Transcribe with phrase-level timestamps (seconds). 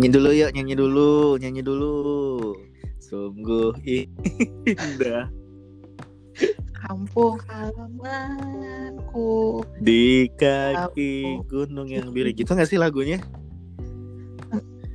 [0.00, 1.92] Nyanyi dulu yuk, nyanyi dulu, nyanyi dulu.
[3.04, 3.76] Sungguh
[4.64, 5.28] indah
[6.72, 9.28] Kampung halamanku.
[9.76, 12.32] di kaki gunung yang biru.
[12.32, 13.20] Gitu gak sih lagunya?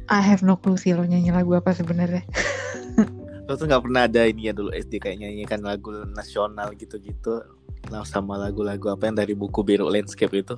[0.10, 2.26] I have no clue sih lo nyanyi lagu apa sebenarnya.
[3.46, 7.46] Lo tuh gak pernah ada ini ya dulu SD kayak nyanyikan lagu nasional gitu-gitu.
[7.94, 10.58] Nah, sama lagu-lagu apa yang dari buku biru landscape itu?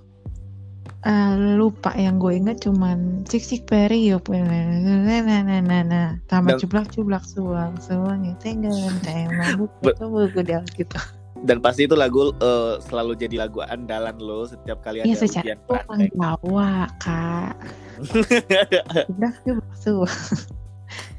[1.08, 6.60] Eh, lupa yang gue inget cuman cik cik periuk nah nah nah nah nah tambah
[6.60, 8.60] Dan- cublak cublak suang suang itu
[9.08, 11.00] tembak Be- buku buku dia gitu.
[11.48, 15.48] Dan pasti itu lagu eh, selalu jadi lagu andalan lo setiap kali ada iya secara
[15.48, 16.12] ujian praktek.
[16.12, 17.54] Jawa kak.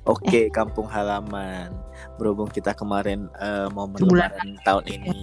[0.05, 1.73] Oke, kampung halaman.
[2.20, 4.36] Berhubung kita kemarin eh, momen Sebulan.
[4.36, 5.17] lebaran tahun ini.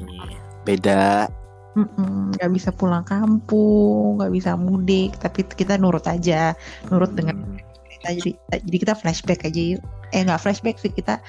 [0.65, 1.29] Beda.
[1.75, 6.55] Nggak bisa pulang kampung nggak bisa mudik tapi kita nurut aja
[6.87, 7.59] nurut dengan Hmm,
[8.05, 8.09] kita.
[8.21, 8.31] Jadi
[8.63, 9.81] jadi kita flashback aja yuk.
[10.13, 11.19] Eh nggak flashback sih kita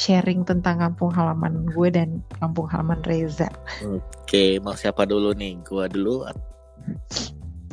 [0.00, 3.46] sharing tentang kampung halaman gue dan kampung halaman Reza.
[3.84, 5.60] Oke, mau siapa dulu nih?
[5.62, 6.26] Gua dulu.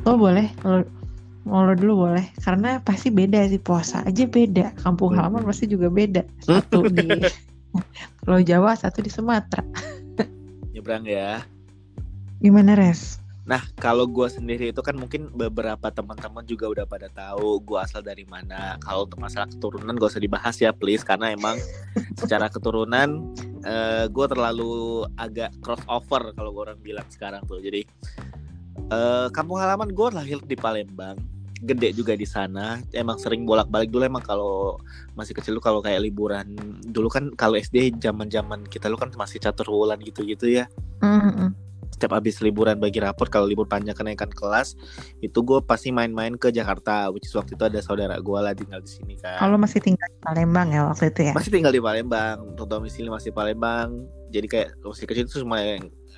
[0.06, 0.86] lo boleh lo
[1.48, 2.26] mau lo dulu boleh.
[2.44, 4.76] Karena pasti beda sih puasa aja beda.
[4.84, 6.22] Kampung halaman pasti juga beda.
[6.44, 7.26] Satu di
[8.22, 9.64] Pulau Jawa satu di Sumatera.
[10.74, 11.42] Nyebrang ya.
[12.40, 17.58] Gimana res Nah, kalau gua sendiri itu kan mungkin beberapa teman-teman juga udah pada tahu
[17.66, 18.78] gua asal dari mana.
[18.78, 21.58] Kalau untuk masalah keturunan gak usah dibahas ya, please, karena emang
[22.22, 23.34] secara keturunan
[23.66, 27.58] eh gue terlalu agak crossover kalau gua orang bilang sekarang tuh.
[27.58, 27.90] Jadi
[28.94, 31.18] eh kampung halaman gue lahir di Palembang,
[31.66, 32.78] gede juga di sana.
[32.94, 34.78] Emang sering bolak-balik dulu emang kalau
[35.18, 36.54] masih kecil lu kalau kayak liburan
[36.86, 40.72] dulu kan kalau SD zaman-zaman kita lu kan masih catur wulan gitu-gitu ya
[41.04, 41.52] Mm-mm.
[41.90, 44.80] Setiap habis liburan bagi rapor kalau libur panjang kenaikan kelas
[45.20, 48.80] itu gue pasti main-main ke Jakarta which is waktu itu ada saudara gue lah tinggal
[48.80, 49.36] di sini kan.
[49.36, 51.34] Kalau masih tinggal di Palembang ya waktu itu ya?
[51.36, 54.08] Masih tinggal di Palembang untuk domisili masih Palembang.
[54.30, 55.60] Jadi kayak masih kecil itu cuma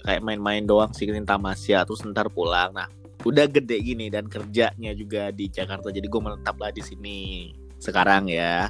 [0.05, 2.75] kayak main-main doang sih Tamasya terus ntar pulang.
[2.75, 2.87] Nah
[3.21, 7.49] udah gede gini dan kerjanya juga di Jakarta jadi gue menetap lah di sini
[7.81, 8.69] sekarang ya.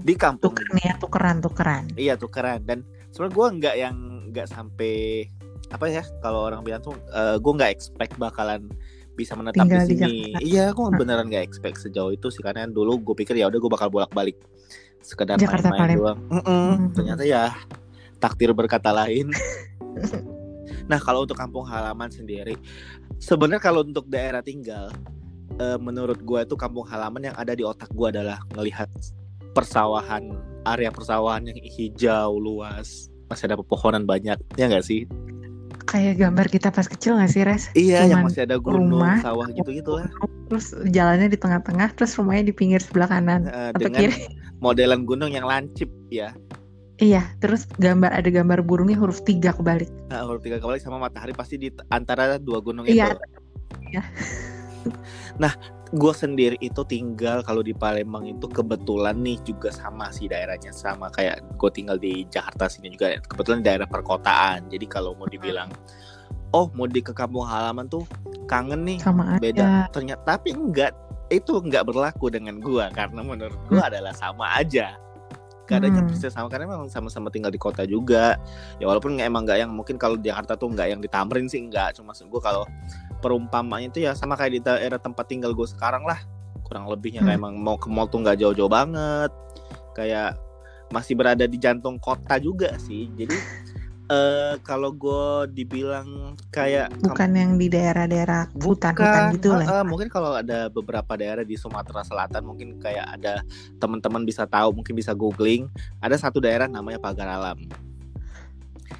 [0.00, 0.56] Di kampung.
[0.56, 1.84] Tukeran ya tukeran tukeran.
[1.98, 3.96] Iya tuh keren dan sebenarnya gue nggak yang
[4.32, 5.28] nggak sampai
[5.72, 6.92] apa ya kalau orang bilang tuh
[7.40, 8.68] gue nggak expect bakalan
[9.12, 10.32] bisa menetap Tinggal di di sini.
[10.40, 13.70] Iya, gue beneran nggak expect sejauh itu sih karena dulu gue pikir ya udah gue
[13.70, 14.40] bakal bolak-balik
[15.04, 16.18] sekedar Jakarta, main-main doang.
[16.30, 16.86] Mm-mm, Mhm.
[16.96, 17.52] Ternyata ya
[18.22, 19.28] takdir berkata lain.
[20.90, 22.56] nah kalau untuk kampung halaman sendiri,
[23.20, 24.88] sebenarnya kalau untuk daerah tinggal,
[25.60, 28.88] eh, menurut gue itu kampung halaman yang ada di otak gue adalah ngelihat
[29.52, 30.32] persawahan,
[30.64, 35.04] area persawahan yang hijau luas, masih ada pepohonan banyak, ya nggak sih?
[35.92, 39.20] Kayak gambar kita pas kecil gak sih res Iya, yang Cuman masih ada gunung, rumah,
[39.20, 40.08] sawah gitu-gitu lah.
[40.48, 44.16] terus jalannya di tengah-tengah terus rumahnya di pinggir sebelah kanan Eh, atau dengan kiri
[44.64, 46.32] modelan gunung yang lancip ya.
[46.96, 51.32] iya terus gambar ada gambar burungnya huruf tiga kebalik Nah, huruf tiga kebalik sama matahari
[51.32, 53.12] pasti di antara dua gunung Iya.
[53.12, 53.20] itu.
[53.90, 54.02] Iya.
[55.36, 55.52] nah,
[55.92, 61.12] gue sendiri itu tinggal kalau di Palembang itu kebetulan nih juga sama sih daerahnya sama
[61.12, 64.72] kayak gue tinggal di Jakarta sini juga kebetulan daerah perkotaan.
[64.72, 65.68] Jadi kalau mau dibilang
[66.56, 68.08] oh mau di ke kampung halaman tuh
[68.48, 68.98] kangen nih.
[69.04, 69.40] Sama aja.
[69.44, 69.68] Beda.
[69.92, 70.96] Ternyata tapi enggak
[71.28, 74.96] itu enggak berlaku dengan gua karena menurut gua adalah sama aja.
[75.68, 76.08] Keadaannya Hmm.
[76.08, 78.40] persis sama karena memang sama-sama tinggal di kota juga.
[78.80, 81.60] Ya walaupun emang nggak yang mungkin kalau di Jakarta tuh nggak yang di Tamrin sih
[81.68, 82.64] nggak cuma gua kalau
[83.22, 86.18] perumpamaannya itu ya sama kayak di daerah tempat tinggal gue sekarang lah.
[86.66, 87.46] Kurang lebihnya kayak Hmm.
[87.46, 89.30] emang mau ke mall tuh nggak jauh-jauh banget.
[89.94, 90.36] Kayak
[90.90, 93.08] masih berada di jantung kota juga sih.
[93.14, 93.32] Jadi
[94.12, 99.80] eh kalau gue dibilang kayak bukan yang di daerah-daerah hutan-hutan gitu lah.
[99.80, 103.40] Eh, mungkin kalau ada beberapa daerah di Sumatera Selatan mungkin kayak ada
[103.80, 105.70] teman-teman bisa tahu, mungkin bisa googling.
[106.02, 107.64] Ada satu daerah namanya Pagar Alam,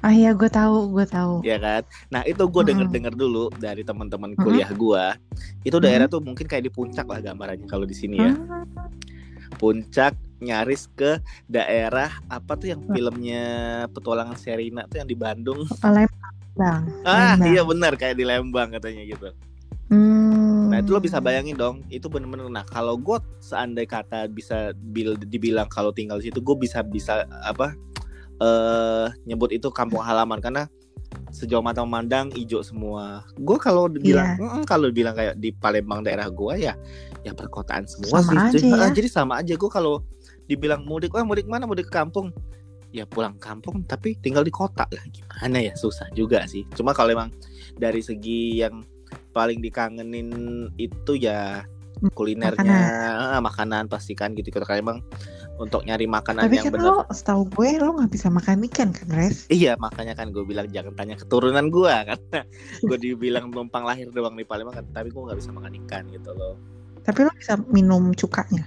[0.01, 1.83] ah iya gue tahu gue tahu ya kan?
[2.09, 2.69] Nah itu gue Mm-mm.
[2.71, 5.05] denger-denger dulu dari teman-teman kuliah gue.
[5.67, 8.33] Itu daerah tuh mungkin kayak di puncak lah gambarannya kalau di sini ya.
[8.33, 8.65] Hmm,
[9.61, 13.45] Puncak nyaris ke daerah apa tuh yang filmnya
[13.95, 15.63] petualangan Serina tuh yang di Bandung.
[15.79, 16.83] Ah Lembang.
[17.47, 19.29] iya benar kayak di Lembang katanya gitu.
[19.93, 20.73] Hmm.
[20.73, 22.49] Nah itu lo bisa bayangin dong, itu bener-bener.
[22.49, 27.29] Nah kalau gue seandai kata bisa bil, dibilang kalau tinggal di situ, gue bisa bisa
[27.45, 27.77] apa
[28.43, 30.67] eh nyebut itu kampung halaman karena
[31.31, 33.23] sejauh mata memandang hijau semua.
[33.37, 36.73] Gue kalau dibilang, "Mm-mm," kalau dibilang kayak di Palembang daerah gue ya,
[37.23, 38.37] ya perkotaan semua Sama sih.
[38.37, 38.87] aja Jadi- ya.
[38.93, 39.53] Jadi sama aja.
[39.55, 40.01] Gue kalau
[40.45, 41.65] dibilang mudik, wah mudik mana?
[41.65, 42.29] Mudik ke kampung.
[42.93, 45.01] Ya pulang kampung, tapi tinggal di kota lah.
[45.09, 45.73] Gimana ya?
[45.73, 46.61] Susah juga sih.
[46.77, 47.33] Cuma kalau emang
[47.77, 48.85] dari segi yang
[49.33, 50.29] paling dikangenin
[50.77, 51.65] itu ya
[52.13, 54.99] kulinernya makanan, makanan pastikan gitu kan emang
[55.61, 58.89] untuk nyari makanan Tapi yang kan benar lo setahu gue lo nggak bisa makan ikan
[58.89, 59.45] kan, Res?
[59.53, 62.39] Iya makanya kan gue bilang jangan tanya keturunan gue karena
[62.81, 66.31] gue dibilang numpang lahir doang di Palembang kan tapi gue nggak bisa makan ikan gitu
[66.33, 66.57] loh
[67.03, 68.63] Tapi lo bisa minum cukanya.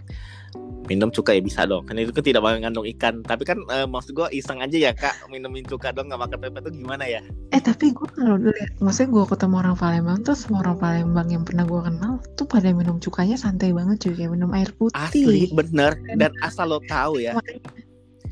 [0.86, 1.84] Minum cuka ya bisa dong.
[1.86, 3.20] Kan itu kan tidak mengandung ikan.
[3.26, 5.28] Tapi kan eh, maksud gue iseng aja ya kak.
[5.28, 7.20] Minumin cuka dong nggak makan pepes itu gimana ya?
[7.50, 11.42] Eh tapi gue kalau lihat, maksudnya gue ketemu orang Palembang tuh semua orang Palembang yang
[11.42, 15.50] pernah gue kenal tuh pada minum cukanya santai banget cuy kayak minum air asli putih.
[15.52, 15.92] bener.
[16.16, 17.34] Dan asal lo tahu ya.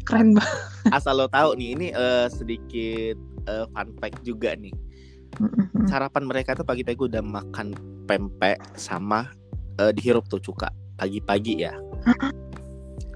[0.06, 0.58] Keren banget.
[0.96, 3.16] asal lo tahu nih ini eh, sedikit
[3.50, 4.74] eh, fun fact juga nih.
[5.90, 7.74] Sarapan mereka tuh pagi-pagi udah makan
[8.06, 9.26] pempek sama
[9.82, 10.70] eh, dihirup tuh cuka.
[10.94, 11.74] Pagi-pagi ya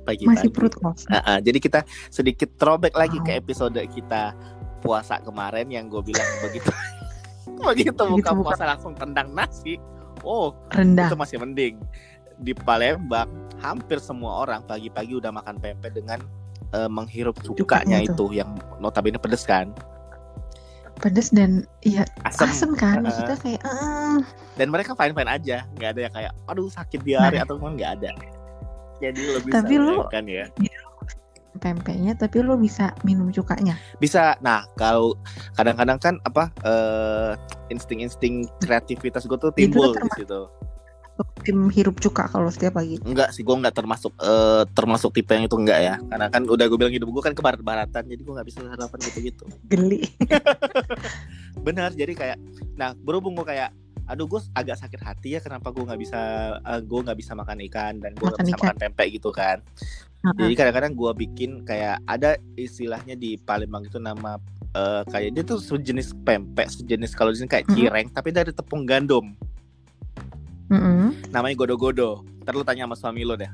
[0.08, 1.10] Masih pagi-pagi perut kosong.
[1.12, 3.40] Ah, ah, jadi kita sedikit throwback lagi ke Wow.
[3.44, 4.32] episode kita
[4.78, 6.70] puasa kemarin yang gue bilang begitu
[7.58, 9.74] begitu buka puasa langsung tendang nasi
[10.22, 11.10] oh Rendah.
[11.10, 11.82] itu masih mending
[12.38, 13.26] di Palembang
[13.58, 16.22] hampir semua orang pagi-pagi udah makan pempek dengan
[16.70, 19.74] eh, menghirup cukanya Cukanya itu yang notabene pedes kan
[20.98, 23.02] Pedes dan iya asam asem kan.
[23.02, 23.10] Ah.
[23.10, 24.18] Maksudnya kayak ah.
[24.58, 27.46] dan mereka fine fine aja nggak ada yang kayak aduh sakit diare Nah.
[27.46, 28.10] atau apa nggak ada
[28.98, 30.46] jadi lo bisa Tapi lu- bayangkan ya
[31.58, 33.74] pempeknya tapi lo bisa minum cukanya.
[33.98, 35.18] bisa nah kalau
[35.58, 37.32] kadang-kadang kan apa eh,
[37.68, 40.46] insting-insting kreativitas gue tuh timbul di situ
[41.42, 42.94] Tim hirup cuka kalau setiap pagi.
[43.02, 46.66] enggak sih gue nggak termasuk eh, termasuk tipe yang itu enggak ya karena kan udah
[46.70, 50.06] gue bilang hidup gue kan ke barat-baratan jadi gue nggak bisa sarapan gitu-gitu Geli.
[51.66, 52.38] benar jadi kayak
[52.78, 53.74] nah berhubung gue kayak
[54.08, 56.20] aduh gue agak sakit hati ya kenapa gue nggak bisa
[56.64, 58.64] eh, gue nggak bisa makan ikan dan gue nggak bisa ikan.
[58.64, 59.60] makan pempek gitu kan
[60.34, 64.40] jadi kadang-kadang gue bikin kayak ada istilahnya di Palembang itu nama
[64.72, 68.88] eh, kayak dia tuh sejenis pempek sejenis kalau di sini kayak cireng tapi dari tepung
[68.88, 69.36] gandum
[70.72, 71.28] Mm-mm.
[71.28, 73.52] namanya godo-godo ntar lu tanya sama suami lo deh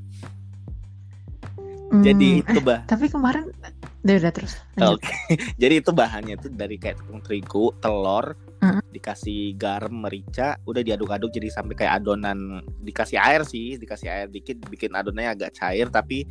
[1.94, 3.54] Hmm, jadi eh, itu bah tapi kemarin
[4.02, 4.58] udah udah terus.
[4.82, 5.14] Oke,
[5.62, 8.83] jadi itu bahannya itu dari kayak tepung terigu, telur, Heeh.
[8.94, 14.62] Dikasih garam, merica, udah diaduk-aduk jadi sampai kayak adonan, dikasih air sih, dikasih air dikit,
[14.70, 16.22] bikin adonannya agak cair tapi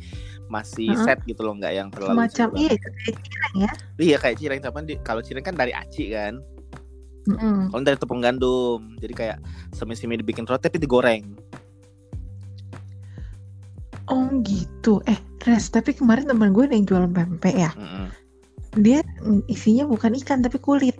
[0.48, 1.04] masih Heeh.
[1.04, 3.72] set gitu loh, nggak yang terlalu cair iya kayak cireng ya.
[4.00, 6.40] Iya kayak cireng, tapi di- kalau cireng kan dari aci kan,
[7.28, 7.68] Mm-mm.
[7.68, 9.38] kalau dari tepung gandum, jadi kayak
[9.76, 11.36] semi-semi dibikin roti tapi digoreng.
[14.08, 15.00] Oh gitu.
[15.08, 17.72] Eh, Res, tapi kemarin teman gue ada yang jualan pempek ya.
[17.76, 18.08] Mm-mm.
[18.80, 20.96] Dia mm, isinya bukan ikan tapi kulit.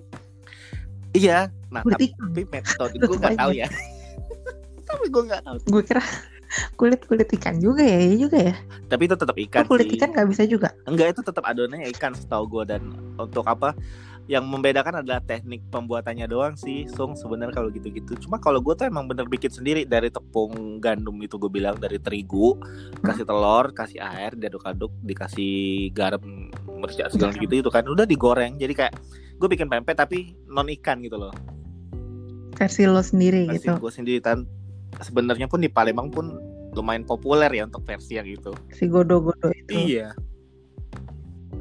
[1.14, 1.94] Iya, nah ikan.
[2.28, 3.68] tapi metode gue nggak tahu ya.
[4.88, 5.56] tapi gue nggak tahu.
[5.70, 6.02] Gue kira
[6.74, 8.54] kulit kulit ikan juga ya, iya juga ya.
[8.86, 9.96] Tapi itu tetap ikan Oh, kulit sih.
[9.98, 10.68] ikan nggak bisa juga.
[10.84, 12.82] Enggak itu tetap adonannya ikan setahu gue dan
[13.16, 13.74] untuk apa
[14.24, 18.88] yang membedakan adalah teknik pembuatannya doang sih Sung sebenarnya kalau gitu-gitu cuma kalau gue tuh
[18.88, 22.56] emang bener bikin sendiri dari tepung gandum itu gue bilang dari terigu
[23.04, 26.24] kasih telur kasih air diaduk-aduk dikasih garam
[26.80, 28.94] merica segala gitu itu kan udah digoreng jadi kayak
[29.34, 31.34] gue bikin pempek tapi non ikan gitu loh
[32.54, 33.74] Versi lo sendiri versi gitu.
[33.76, 34.46] gue sendiri dan
[35.02, 36.38] sebenarnya pun di Palembang pun
[36.72, 39.74] lumayan populer ya untuk versi yang itu Si godo-godo itu.
[39.94, 40.14] iya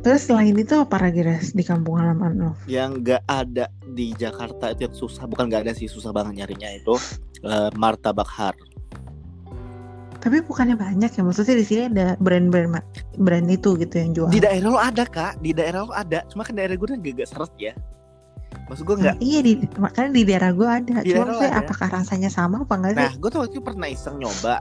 [0.04, 2.52] Terus selain itu apa lagi Res di kampung halaman lo?
[2.68, 6.70] yang nggak ada di Jakarta itu yang susah bukan nggak ada sih susah banget nyarinya
[6.76, 6.94] itu
[7.42, 8.52] eh, martabak har
[10.24, 12.80] Tapi bukannya banyak ya, maksudnya di sini ada brand-brand
[13.20, 14.32] brand itu gitu yang jual.
[14.32, 17.28] di daerah lo ada kak di daerah lo ada cuma kan daerah gue kan gak
[17.28, 17.74] seret ya
[18.72, 20.96] maksud gue nggak Nah, iya di makanya di daerah gue ada.
[21.04, 21.62] Di Cuma maksudnya ada.
[21.68, 23.00] apakah rasanya sama apa enggak sih?
[23.04, 24.56] nah gue tuh waktu itu pernah iseng nyoba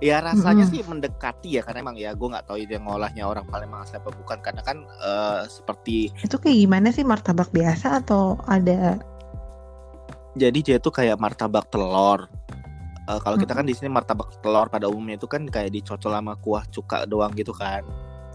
[0.00, 0.72] ya rasanya Mm-mm.
[0.72, 4.08] sih mendekati ya karena emang ya gue nggak tahu itu yang ngolahnya orang Palembang siapa
[4.12, 8.96] bukan karena kan eh, seperti Itu kayak gimana sih martabak biasa atau ada
[10.32, 12.28] jadi dia tuh kayak martabak telur
[13.10, 16.38] Eh, kalau kita kan di sini martabak telur pada umumnya itu kan kayak dicocol sama
[16.38, 17.82] kuah cuka doang gitu kan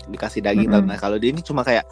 [0.05, 0.83] dikasih daging Mm-mm.
[0.83, 1.87] dalamnya kalau dia ini cuma kayak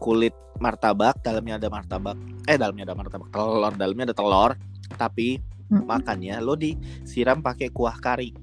[0.00, 2.16] kulit martabak dalamnya ada martabak
[2.48, 4.50] eh dalamnya ada martabak telur dalamnya ada telur
[4.96, 5.88] tapi Mm.
[5.88, 8.36] makannya lo disiram pakai kuah kari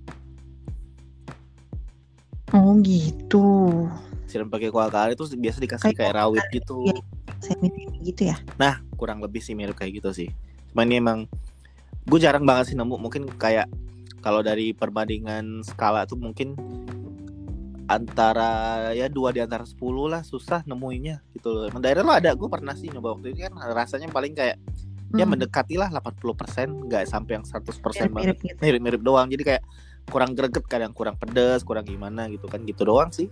[2.50, 3.86] Oh gitu.
[4.25, 6.89] siram pakai kuah kari terus biasa dikasih Kayak kayak rawit gitu.
[7.38, 7.69] Semi
[8.01, 8.38] gitu ya.
[8.58, 10.29] nah kurang lebih sih mirip kayak gitu sih
[10.69, 11.29] cuma ini emang
[12.08, 13.68] gue jarang banget sih nemu mungkin kayak
[14.20, 16.56] kalau dari perbandingan skala tuh mungkin
[17.89, 21.74] antara ya dua di antara 10 lah susah nemuinnya gitu loh.
[21.82, 24.62] Daerah lo ada, gue pernah sih nyoba waktu itu kan rasanya paling kayak
[25.18, 27.82] ya Hmm, mendekati lah 80% nggak sampai yang 100%
[28.13, 28.13] banget.
[28.13, 28.62] mirip-mirip gitu.
[28.62, 29.25] Mirip-mirip doang.
[29.25, 29.63] Jadi kayak
[30.06, 33.25] kurang greget kadang kurang pedes, kurang gimana gitu kan gitu doang sih.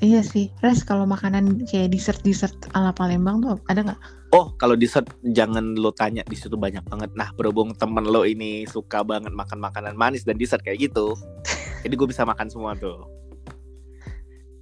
[0.00, 0.48] Iya sih.
[0.64, 4.00] Res kalau makanan kayak dessert dessert ala Palembang tuh ada nggak?
[4.28, 7.08] Oh, kalau dessert jangan lo tanya di situ banyak banget.
[7.16, 11.16] Nah, berhubung temen lo ini suka banget makan makanan manis dan dessert kayak gitu,
[11.84, 13.08] jadi gue bisa makan semua tuh.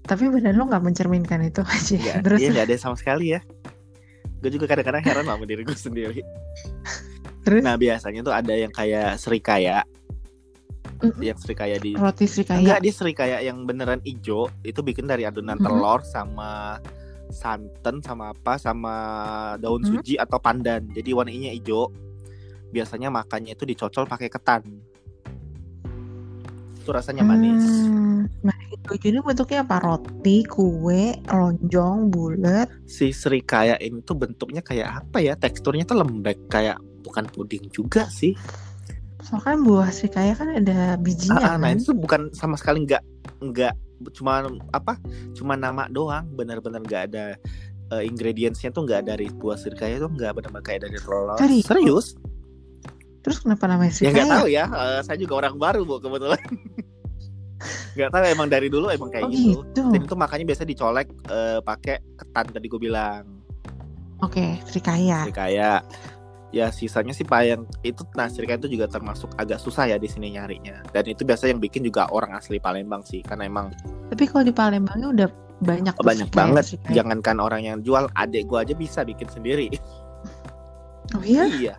[0.06, 1.98] Tapi badan lo nggak mencerminkan itu aja.
[1.98, 3.42] Gak, Terus iya nggak ada sama sekali ya.
[4.38, 6.22] Gue juga kadang-kadang heran sama diri gue sendiri.
[7.42, 9.82] terus Nah, biasanya tuh ada yang kayak serikaya,
[11.02, 11.22] Mm-mm.
[11.22, 12.58] yang serikaya di roti serikaya.
[12.62, 14.46] Enggak, dia serikaya yang beneran ijo.
[14.62, 15.66] Itu bikin dari adonan Mhm.
[15.66, 16.78] telur sama
[17.28, 18.94] santan sama apa sama
[19.58, 19.88] daun Mhm.
[19.90, 20.86] suji atau pandan.
[20.90, 21.90] Jadi warnanya ijo.
[22.68, 24.62] Biasanya makannya itu dicocol pakai ketan.
[26.76, 27.62] Itu rasanya manis.
[27.62, 29.82] Hmm, Nah, itu ini bentuknya apa?
[29.82, 32.70] Roti, kue, lonjong, bulat.
[32.86, 35.34] Si serikaya ini tuh bentuknya kayak apa ya?
[35.34, 38.34] Teksturnya tuh lembek kayak bukan puding juga sih.
[39.22, 41.74] Soalnya kan buah serikaya kan ada Ah, ah, bijinya nah kan.
[41.74, 43.02] itu bukan sama sekali nggak
[43.42, 43.74] nggak
[44.16, 44.98] cuma apa?
[45.32, 46.26] Cuma nama doang.
[46.34, 47.24] Benar-benar nggak ada
[47.94, 51.36] eh, ingredientsnya tuh nggak dari buah serikaya tuh nggak benar-benar kayak dari telur.
[51.38, 51.66] Serius?
[51.66, 52.06] Serius?
[53.26, 54.64] Terus kenapa namanya Ya nggak tahu ya.
[54.70, 56.42] Eh, saya juga orang baru bu kebetulan.
[57.96, 59.64] Nggak tahu emang dari dulu emang kayak oh gitu.
[59.64, 59.82] gitu.
[59.88, 63.24] Dan itu makanya biasa dicolek eh, pakai ketan tadi gue bilang.
[64.20, 65.24] Oke, serikaya.
[65.28, 65.80] Serikaya.
[66.56, 70.08] Ya sisanya sih pak yang itu nah serikaya itu juga termasuk agak susah ya di
[70.08, 70.80] sini nyarinya.
[70.88, 73.76] Dan itu biasa yang bikin juga orang asli Palembang sih karena emang
[74.08, 76.64] Tapi kalau di Palembangnya udah banyak tuh banyak serikaya- banget.
[76.90, 79.68] Jangankan orang yang jual, adek gue aja bisa bikin sendiri.
[81.12, 81.44] Oh iya?
[81.46, 81.74] iya.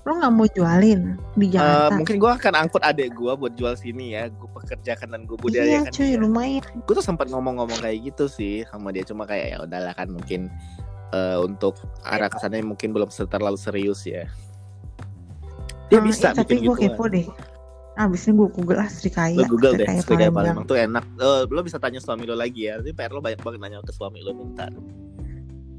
[0.00, 1.92] Lo nggak mau jualin di Eh, Jakarta?
[1.92, 4.30] mungkin gue akan angkut adek gue buat jual sini ya.
[4.30, 5.42] Gue pekerjakan dan gue iya
[5.82, 5.92] budayakan.
[5.92, 6.18] cuy, dia.
[6.18, 6.62] lumayan.
[6.80, 10.48] gue tuh sempat ngomong-ngomong kayak gitu sih sama dia cuma kayak ya udahlah kan mungkin
[11.10, 14.26] eh, untuk arah kesannya mungkin belum terlalu serius ya
[15.90, 17.26] dia Ah, bisa eh, tapi bikin gue gitu kepo deh.
[17.98, 19.34] Abis ini gue google lah serikaya.
[19.34, 20.64] lo google deh serikaya serikaya Palembang.
[20.70, 23.58] Tuh enak Eh, lo bisa tanya suami lo lagi ya tapi PR lo banyak banget
[23.60, 24.70] nanya ke suami lo bentar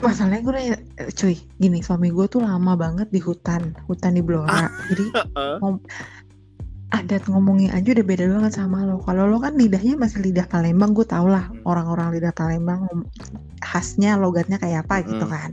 [0.01, 4.25] Masalahnya gue nanya, eh, cuy, gini suami gue tuh lama banget di hutan, hutan di
[4.25, 4.65] Blora.
[4.89, 5.05] Jadi
[6.91, 8.99] adat ngomongnya aja udah beda banget sama lo.
[9.07, 11.63] Kalau lo kan lidahnya masih lidah Palembang, gue tau lah Hmm.
[11.63, 12.81] orang-orang lidah Palembang
[13.63, 15.31] khasnya logatnya kayak apa gitu Mm-mm.
[15.31, 15.51] kan.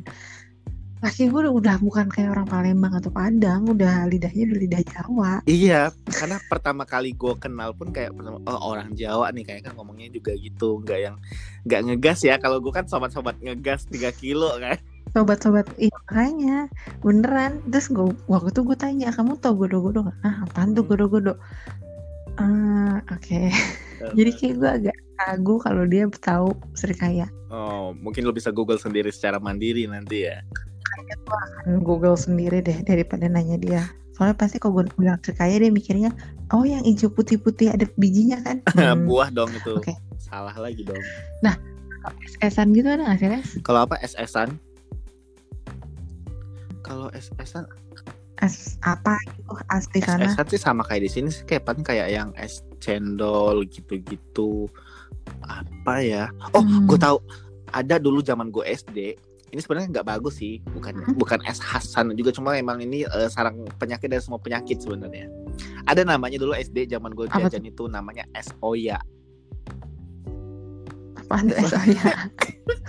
[0.99, 5.33] Laki gue udah, udah bukan kayak orang Palembang atau Padang, udah lidahnya udah lidah Jawa.
[5.47, 9.73] iya karena pertama kali gue kenal pun kayak pertama, oh orang Jawa nih kayak kan
[9.78, 11.16] ngomongnya juga gitu nggak yang
[11.62, 14.75] nggak ngegas ya kalau gue kan sobat-sobat ngegas 3 kilo kan
[15.19, 16.71] Sobat-sobat, iya makanya
[17.03, 17.59] beneran.
[17.67, 20.17] Terus gue waktu itu gue tanya, kamu tau godo-godo gak?
[20.23, 20.95] Ah apaan tuh Hmm.
[20.95, 21.35] godo-godo?
[22.39, 23.51] Ah oke.
[24.15, 27.27] Jadi kayak gue agak ragu kalau dia tahu serikaya.
[27.51, 30.39] oh mungkin lo bisa google sendiri secara mandiri nanti ya
[31.65, 33.83] Kan Google sendiri deh daripada nanya dia.
[34.15, 36.15] Soalnya pasti kalau gue bilang serikaya dia mikirnya,
[36.55, 38.63] oh yang hijau putih-putih ada bijinya kan?
[38.79, 39.99] Hmm, buah dong itu Oke.
[40.23, 41.03] salah lagi dong
[42.25, 44.57] es-esan gitu ada nggak sih kalau apa es-esan
[46.88, 47.68] kalau es-esan
[48.38, 50.25] Es apa gitu asli sana?
[50.25, 54.71] es-esan sih sama kayak di sini sih kayak kayak yang es cendol gitu-gitu.
[55.42, 56.25] Apa ya?
[56.54, 56.87] Oh Hmm.
[56.87, 57.18] gue tahu.
[57.75, 59.18] Ada dulu zaman gue SD
[59.49, 61.16] ini sebenarnya nggak bagus sih bukan Hmm.
[61.18, 65.26] bukan es Hasan juga cuma emang ini eh, sarang penyakit dari semua penyakit sebenarnya.
[65.90, 69.02] Ada namanya dulu SD zaman gue Apa jajan itu namanya es Oya
[71.28, 72.04] tuh es Oya?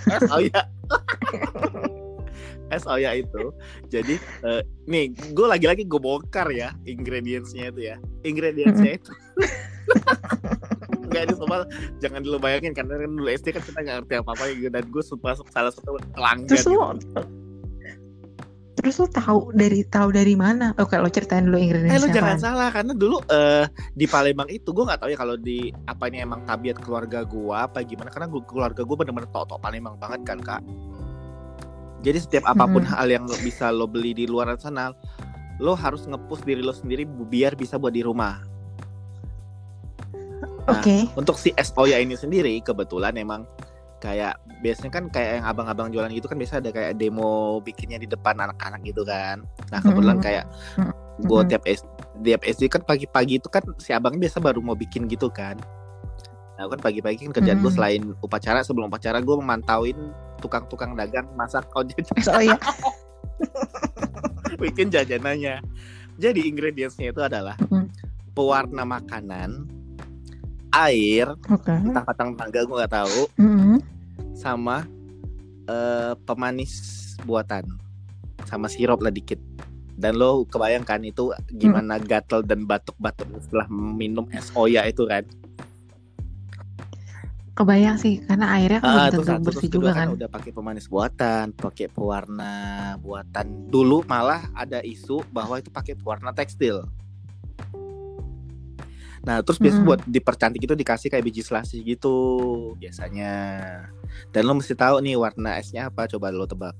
[0.08, 0.60] es Oya
[2.70, 3.52] es Oya itu
[3.90, 4.14] jadi
[4.46, 9.12] eh, nih gue lagi-lagi gue bongkar ya ingredientsnya itu ya ingredientsnya itu
[11.10, 11.66] Enggak ini semua
[11.98, 14.84] jangan dulu bayangin karena kan dulu SD kan kita nggak ngerti apa apa gitu dan
[14.86, 16.78] gue sumpah salah satu pelanggan Terus gitu.
[16.78, 16.94] lo
[18.80, 20.72] Terus lo tahu dari tahu dari mana?
[20.80, 22.40] Oke, lo ceritain dulu Eh ingredientsnya lu jangan apaan.
[22.40, 26.24] salah karena dulu eh di Palembang itu gue nggak tahu ya kalau di apa ini
[26.24, 30.38] emang tabiat keluarga gua apa gimana karena gua, keluarga gue bener-bener tok-tok Palembang banget kan
[30.40, 30.62] kak.
[32.00, 32.90] Jadi setiap apa pun Mhm.
[32.96, 34.92] hal yang lo bisa lo beli di luar sana,
[35.60, 38.40] lo harus ngepush diri lo sendiri biar bisa buat di rumah.
[40.68, 41.08] Oke.
[41.16, 43.44] Untuk si es Oya ini sendiri kebetulan emang
[44.00, 48.08] kayak biasanya kan kayak yang abang-abang jualan gitu kan biasa ada kayak demo bikinnya di
[48.08, 49.44] depan anak-anak gitu kan.
[49.68, 50.24] Nah kebetulan Mhm.
[50.24, 50.44] kayak
[51.20, 51.84] gue tiap S
[52.20, 55.60] tiap SD kan pagi-pagi itu kan si abangnya biasa baru mau bikin gitu kan.
[56.60, 57.78] Nah kan pagi-pagi kan kerjaan gue Mhm.
[57.80, 59.96] selain upacara sebelum upacara gue memantauin
[60.44, 62.60] tukang-tukang dagang masak ojek Es Oya.
[64.60, 65.64] bikin jajanannya.
[66.20, 67.88] Jadi ingredientsnya itu adalah Mhm.
[68.36, 69.64] pewarna makanan,
[70.76, 71.72] air, Oke.
[71.72, 73.76] entah kacang tangga gue nggak tahu, Mhm.
[74.36, 74.84] sama
[75.64, 76.72] eh, pemanis
[77.22, 77.62] buatan,
[78.44, 79.38] sama sirup lah dikit.
[79.94, 85.22] Dan lo kebayangkan itu gimana gatel dan batuk-batuk setelah minum es oya itu kan?
[87.60, 90.06] Kebayang sih karena airnya kan Ah, belum terus tentu satu, bersih terus juga kan.
[90.08, 92.54] kan udah pakai pemanis buatan, pakai pewarna
[92.96, 93.46] buatan.
[93.68, 96.88] Dulu malah ada isu bahwa itu pakai pewarna tekstil.
[99.20, 99.90] Nah, terus biasanya Mm-mm.
[99.92, 102.16] buat dipercantik itu dikasih kayak biji selasih gitu
[102.80, 103.32] biasanya.
[104.32, 106.72] Dan lo mesti tahu nih warna esnya apa, coba lo tebak.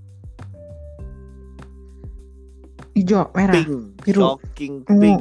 [2.96, 3.54] Hijau, merah.
[3.60, 4.20] Pink, biru.
[4.40, 5.20] shocking pink.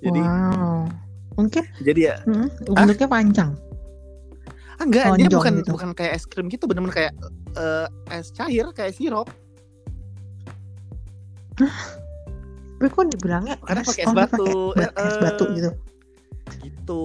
[0.00, 0.88] Jadi wow.
[1.38, 3.50] Mungkin jadi ya mm, bentuknya panjang.
[4.78, 5.70] ah, enggak dia Lonjong bukan gitu.
[5.74, 7.12] bukan kayak es krim gitu, bener-bener kayak
[7.54, 9.30] eh, es cair, kayak sirup.
[12.78, 14.50] Tapi kok dibilangnya Karena pakai es Oh, dia batu.
[14.70, 15.70] pakai es Eh, batu gitu.
[16.58, 17.02] gitu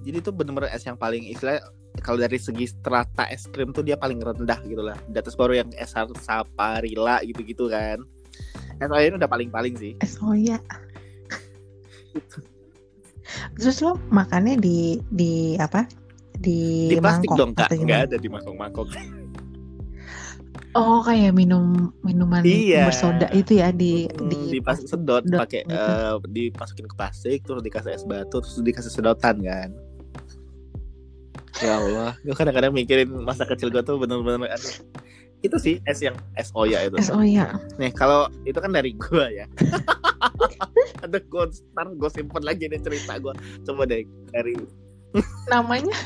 [0.00, 1.60] jadi itu bener-bener es yang paling istilah
[2.00, 5.60] kalau dari segi strata es krim tuh dia paling rendah gitu lah di atas baru
[5.60, 5.92] yang es
[6.24, 8.00] saparilla gitu-gitu kan
[8.80, 10.56] es oya udah paling-paling sih Es soya.
[13.58, 15.86] Terus lo makannya di di apa?
[16.36, 18.92] Di, di plastik mangkok dong kak nggak ada di mangkok-mangkok
[20.76, 22.92] Oh kayak minum minuman Iya.
[22.92, 25.72] bersoda itu ya di di di pas sedot pakai gitu.
[25.72, 29.72] eh, dimasukin ke plastik terus dikasih es batu terus dikasih sedotan kan
[31.64, 34.76] ya Allah gue kadang-kadang mikirin masa kecil gue tuh bener-bener aduh.
[35.46, 37.54] Itu sih es yang es oya itu es oya.
[37.76, 39.46] Nih kalau itu kan dari gua ya.
[41.04, 43.32] Ada gue ntar gue simpen lagi nih cerita gua.
[43.62, 44.54] Coba deh dari.
[45.52, 45.96] Namanya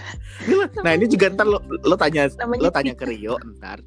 [0.80, 3.80] Nah ini juga ntar lo, lo tanya Namanya lo tanya ke Rio ntar.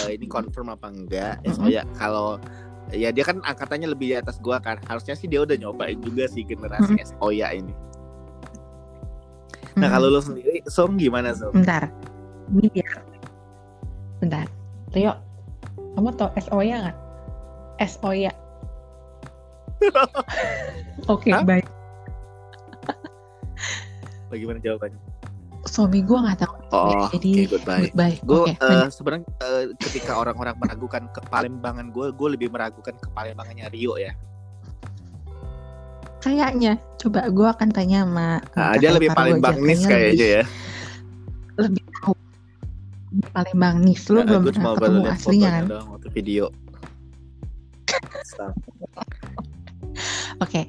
[0.00, 1.44] eh, ini confirm apa enggak?
[1.44, 1.66] Mm-mm.
[1.66, 2.40] Oya kalau
[2.88, 4.80] ya dia kan angkatannya lebih di atas gua kan.
[4.84, 7.74] Harusnya sih dia udah nyobain juga sih generasi es Oya ini.
[9.74, 9.92] Nah Mm.
[9.92, 11.50] kalau lo sendiri, Song gimana Song?
[11.50, 11.90] Bentar.
[12.48, 13.02] Ini biar.
[14.16, 14.46] Bentar.
[14.94, 15.10] Rio,
[15.98, 16.96] kamu tau es oya nggak?
[17.82, 18.30] Es oya.
[21.12, 21.42] Oke, Hah?
[21.42, 21.66] baik.
[24.30, 25.00] Bagaimana jawabannya?
[25.66, 26.54] Suami gue nggak tahu.
[26.70, 27.90] Oh, Jadi, oke, goodbye.
[27.90, 28.16] Goodbye.
[28.22, 28.92] Gue Oke, lanjut.
[28.94, 34.14] sebenarnya eh, ketika orang-orang meragukan kepalembangan gue, gue lebih meragukan kepalembangannya Rio ya.
[36.22, 36.80] kayaknya.
[36.96, 38.40] Coba gue akan tanya sama.
[38.56, 40.44] Nah, dia lebih Palembang nis kayaknya ya.
[41.60, 42.23] Lebih tahu.
[43.30, 44.10] Palembang nis.
[44.10, 45.64] Lu Nah, belum pernah ketemu aslinya kan?
[45.70, 46.44] doang waktu video.
[50.42, 50.66] Oke.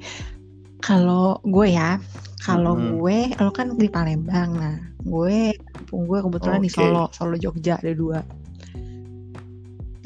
[0.78, 1.98] Kalau gue ya,
[2.38, 2.86] kalau Mhm.
[3.00, 4.54] gue, lo kan di Palembang.
[4.54, 5.50] Nah, gue,
[5.90, 6.78] kampung gue kebetulan di Oke.
[6.78, 8.22] Solo, Solo Jogja ada dua.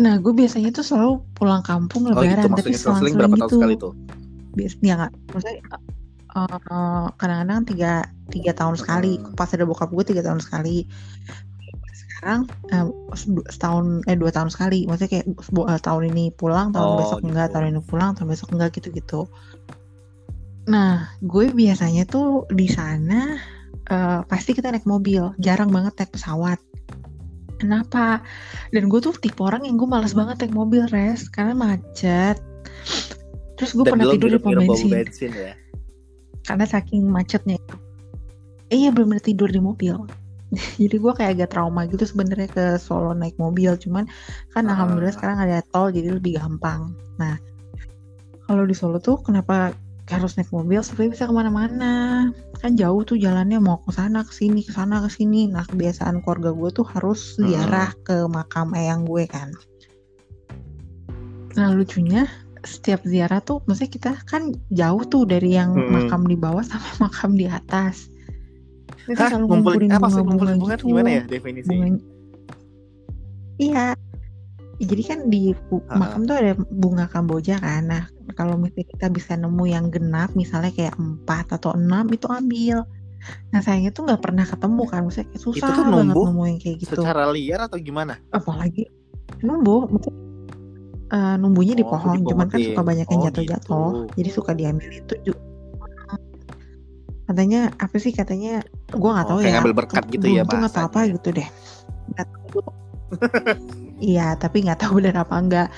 [0.00, 3.33] Nah, gue biasanya tuh selalu pulang kampung Oh lebaran, gitu tapi maksudnya selang berapa selang-selang
[3.37, 3.57] tahun gitu.
[3.61, 3.92] sekali tuh?
[4.57, 5.57] Biasanya nggak, maksudnya
[6.31, 7.92] eh, kadang-kadang tiga
[8.33, 9.12] tiga tahun sekali.
[9.20, 9.37] Hmm.
[9.37, 10.88] Pas ada bokap gue tiga tahun sekali.
[12.01, 12.41] Sekarang
[12.73, 12.87] eh,
[13.17, 14.89] se- setahun eh dua tahun sekali.
[14.89, 17.55] Maksudnya kayak eh, tahun ini pulang, tahun Oh, besok enggak, gitu.
[17.59, 19.29] tahun ini pulang, tahun besok enggak gitu-gitu.
[20.71, 23.37] Nah, gue biasanya tuh di sana
[23.91, 26.59] eh, pasti kita naik mobil, jarang banget naik pesawat.
[27.61, 28.25] Kenapa?
[28.73, 32.41] Dan gue tuh tipe orang yang gue malas banget naik mobil, res, karena macet.
[33.61, 35.53] Terus gue pernah tidur di pom bensin, bensin ya.
[36.49, 37.77] karena saking macetnya itu.
[38.73, 39.93] Eh, iya belum pernah tidur di mobil.
[40.83, 44.07] Jadi gue kayak agak trauma gitu sebenarnya ke Solo naik mobil, cuman
[44.51, 44.75] kan Ah.
[44.75, 46.91] alhamdulillah sekarang ada tol jadi lebih gampang.
[47.23, 47.39] Nah,
[48.51, 49.71] kalau di Solo tuh kenapa
[50.11, 52.27] harus naik mobil supaya bisa ke mana-mana?
[52.59, 55.47] Kan jauh tuh jalannya mau ke sana ke sini ke sana ke sini.
[55.47, 57.47] Nah kebiasaan keluarga gue tuh harus Hmm.
[57.47, 59.55] ziarah ke makam eyang gue kan.
[61.55, 62.27] Nah lucunya
[62.67, 65.95] setiap ziarah tuh, maksudnya kita kan jauh tuh dari yang Hmm.
[65.95, 68.11] makam di bawah sama makam di atas.
[69.11, 70.87] Kita Hah, ngumpulin ngumpulin apa sih ngumpulin bunga gitu.
[70.87, 71.66] gimana ya definisi?
[71.66, 72.05] Bunga-
[73.59, 73.87] Iya.
[74.81, 75.53] Jadi kan di
[75.92, 77.85] makam tuh ada bunga kamboja kan.
[77.85, 82.88] Nah, kalau misalnya kita bisa nemu yang genap, misalnya kayak empat atau enam itu ambil.
[83.53, 85.05] Nah, sayangnya tuh nggak pernah ketemu kan.
[85.05, 87.03] Maksudnya kayak susah tuh banget nemu yang kayak gitu.
[87.05, 88.16] Secara liar atau gimana?
[88.33, 88.88] Apalagi
[89.44, 90.16] numbuh, maksudnya,
[91.12, 93.88] eh, numbuhnya di Oh, pohon, cuman kan suka banyak yang Oh, jatuh-jatuh.
[93.92, 94.14] gitu.
[94.16, 95.40] Jadi suka diambil itu juga.
[97.31, 98.59] Katanya apa sih katanya?
[98.90, 99.55] Gua nggak Oh, tahu kayak ya.
[99.55, 101.49] ngambil berkat gitu ya beruntung atau apa gitu deh.
[102.11, 102.27] Nggak.
[104.01, 105.69] Iya, tapi nggak tahu benar apa enggak.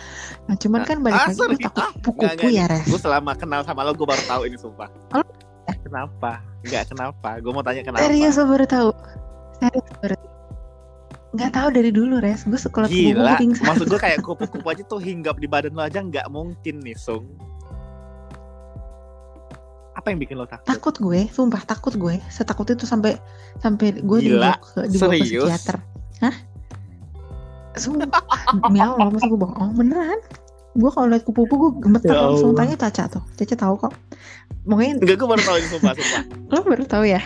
[0.46, 1.62] Nah, cuman kan balik Ah, lagi gue serius?
[1.66, 2.86] takut Ah, kupu-kupu ya, Res.
[2.86, 4.86] Gue selama kenal sama lo gue baru tahu ini sumpah.
[5.10, 5.26] Oh?
[5.82, 6.38] Kenapa?
[6.62, 7.42] Enggak kenapa?
[7.42, 8.06] Gue mau tanya kenapa?
[8.06, 8.88] Serius lo baru tahu.
[9.58, 10.30] Serius baru tahu.
[11.34, 12.46] Nggak tahu dari dulu, Res.
[12.46, 13.34] Gue sekolah kupu-kupu Gila,
[13.66, 17.26] maksud gue kayak kupu-kupu aja tuh hinggap di badan lo aja nggak mungkin nih, Sung.
[20.02, 20.66] Apa yang bikin lo takut?
[20.66, 22.18] Takut gue, sumpah takut gue.
[22.26, 23.22] Setakut itu sampai
[23.62, 25.76] sampai gue Gila, dibawa ke, dibawa ke psikiater.
[26.26, 26.34] Hah?
[27.78, 28.10] Sumpah,
[28.66, 30.18] demi Allah, masa gue bohong beneran.
[30.74, 33.22] Gue kalau liat kupu-kupu gue gemeter Ya langsung tanya Caca tuh.
[33.38, 33.94] Caca tahu kok.
[34.66, 36.22] Mungkin Enggak, gue baru tahu ini sumpah, sumpah.
[36.50, 37.22] lo baru tahu ya.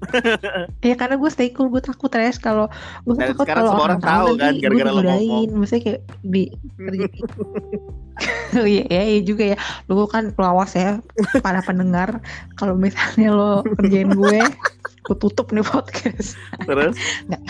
[0.88, 2.66] ya karena gue stay cool gue takut res kalau
[3.04, 5.60] gue takut kalau semua orang tahu kan, gara-gara lo ngomong.
[5.60, 6.42] maksudnya kayak di
[6.80, 7.18] terjadi
[8.58, 9.56] oh iya iya iya juga ya.
[9.88, 11.00] Lu kan lu awas ya
[11.40, 12.20] para pendengar.
[12.56, 14.40] Kalau misalnya lo kerjain gue
[15.06, 16.36] gue tutup nih podcast.
[16.64, 16.94] Terus?
[17.28, 17.42] Nggak.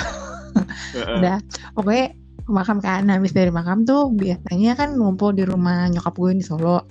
[1.18, 1.38] Udah
[1.74, 2.06] pokoknya
[2.46, 6.44] ke makam kan habis dari makam tuh biasanya kan ngumpul di rumah nyokap gue di
[6.44, 6.86] Solo.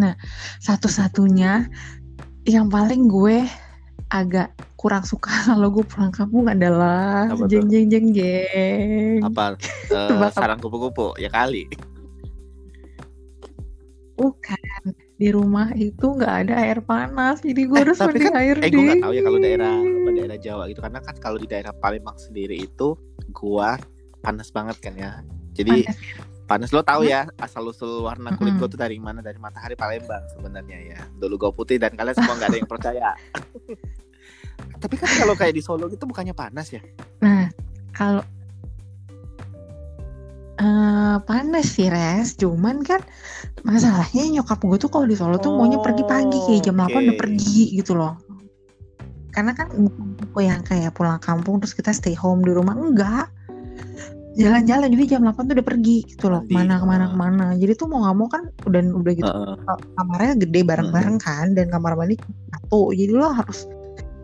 [0.00, 0.14] Nah
[0.62, 1.68] satu-satunya
[2.48, 3.44] yang paling gue
[4.10, 9.54] agak kurang suka kalau gue pulang kampung adalah Apa jeng jeng jeng jeng Apa?
[9.90, 10.26] apa?
[10.30, 11.14] sarang kupu-kupu?
[11.16, 11.66] Ya kali.
[14.12, 14.60] bukan
[15.16, 18.68] di rumah itu nggak ada air panas jadi gue Eh, harus mandi kan- air Eh
[18.68, 19.48] gue nggak tahu ya kalau dingin.
[19.56, 19.76] daerah
[20.10, 22.92] daerah Jawa gitu karena kan kalau di daerah Palembang sendiri itu
[23.30, 23.80] gua
[24.20, 25.24] panas banget kan ya.
[25.50, 25.96] Jadi Panas.
[26.44, 30.20] panas lo tahu ya asal usul warna kulit gua tuh dari mana dari matahari Palembang
[30.30, 31.00] sebenarnya ya.
[31.14, 33.10] Dulu gua putih dan kalian semua nggak ada yang percaya.
[34.80, 36.80] Tapi kan kalau kayak di Solo gitu bukannya panas ya?
[37.20, 37.52] Nah,
[37.92, 38.24] kalau
[40.60, 43.00] eh panas sih res, cuman kan
[43.64, 47.16] masalahnya nyokap gue tuh kalau di Solo tuh maunya pergi pagi kayak jam 8 udah
[47.16, 48.16] pergi gitu loh.
[49.32, 49.72] Karena kan
[50.20, 53.32] tipe yang kayak pulang kampung terus kita stay home di rumah enggak.
[54.36, 56.44] Jalan-jalan jadi jam 8 tuh udah pergi gitu loh.
[56.44, 57.08] Mandi, Ke mana ke mana ah.
[57.08, 57.46] ke mana.
[57.56, 59.76] Jadi tuh mau nggak mau kan udah udah gitu Heeh.
[59.96, 62.20] kamarnya gede bareng-bareng kan dan kamar mandi
[62.52, 62.92] satu.
[62.92, 63.64] Jadi lo harus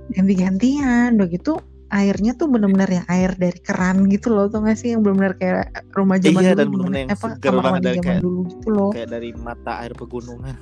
[0.08, 1.52] ganti-gantian udah gitu
[1.86, 4.90] airnya tuh bener-bener yang air dari keran gitu loh tuh gak sih?
[4.90, 7.94] Yang bener-bener kayak rumah zaman Iya, dulu dan gimana bener-bener yang apa seger banget dari
[7.94, 8.90] zaman kayak- dulu gitu loh.
[8.90, 10.56] Kayak dari mata air pegunungan.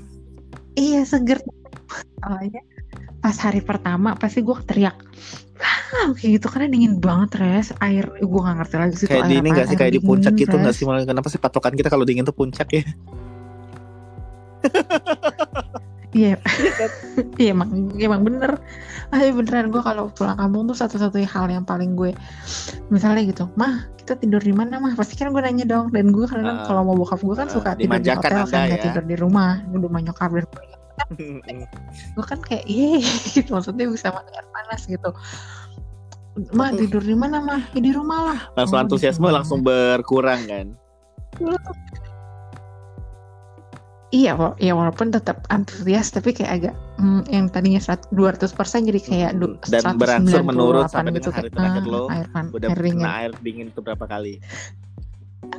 [0.75, 1.39] iya seger.
[2.19, 2.63] Soalnya
[3.19, 4.97] pas hari pertama pasti gue teriak
[5.57, 7.69] ah kayak gitu karena dingin banget res.
[7.79, 10.53] Air gue gak ngerti lagi sih Kayak di ini nggak sih kayak di puncak gitu
[10.53, 12.85] nggak sih malah kenapa sih patokan kita kalau dingin tuh puncak ya?
[16.15, 16.39] Iya,
[17.43, 18.63] iya emang emang bener.
[19.11, 22.15] Ah iya beneran gue kalau pulang kampung tuh satu-satunya hal yang paling gue
[22.89, 24.95] misalnya gitu, mah kita tidur di mana mah?
[24.95, 25.91] Pasti kan gue nanya dong.
[25.91, 28.67] Dan gue kadang Ah, kalau mau bokap gue kan ah, suka tidur di hotel kan,
[28.71, 28.85] nggak ya.
[28.91, 30.47] tidur di rumah, di rumah nyokap dan
[32.15, 33.03] gue kan kayak iya
[33.35, 35.11] gitu maksudnya bisa mandi air panas gitu.
[36.55, 37.63] Mah tidur di mana mah?
[37.75, 38.39] Ya, di rumah lah.
[38.59, 40.67] langsung Oh, antusiasme langsung berkurang kan?
[44.15, 49.31] Iya, ya walaupun tetap antusias tapi kayak agak hmm, yang tadinya 100 200% jadi kayak
[49.35, 52.27] du- Hmm, Dan berangsur 198 menurun sampai gitu dengan hari kayak, terakhir ah, lo air,
[52.31, 53.03] pan, Udah air dingin.
[53.03, 54.39] kena air dingin tuh berapa kali?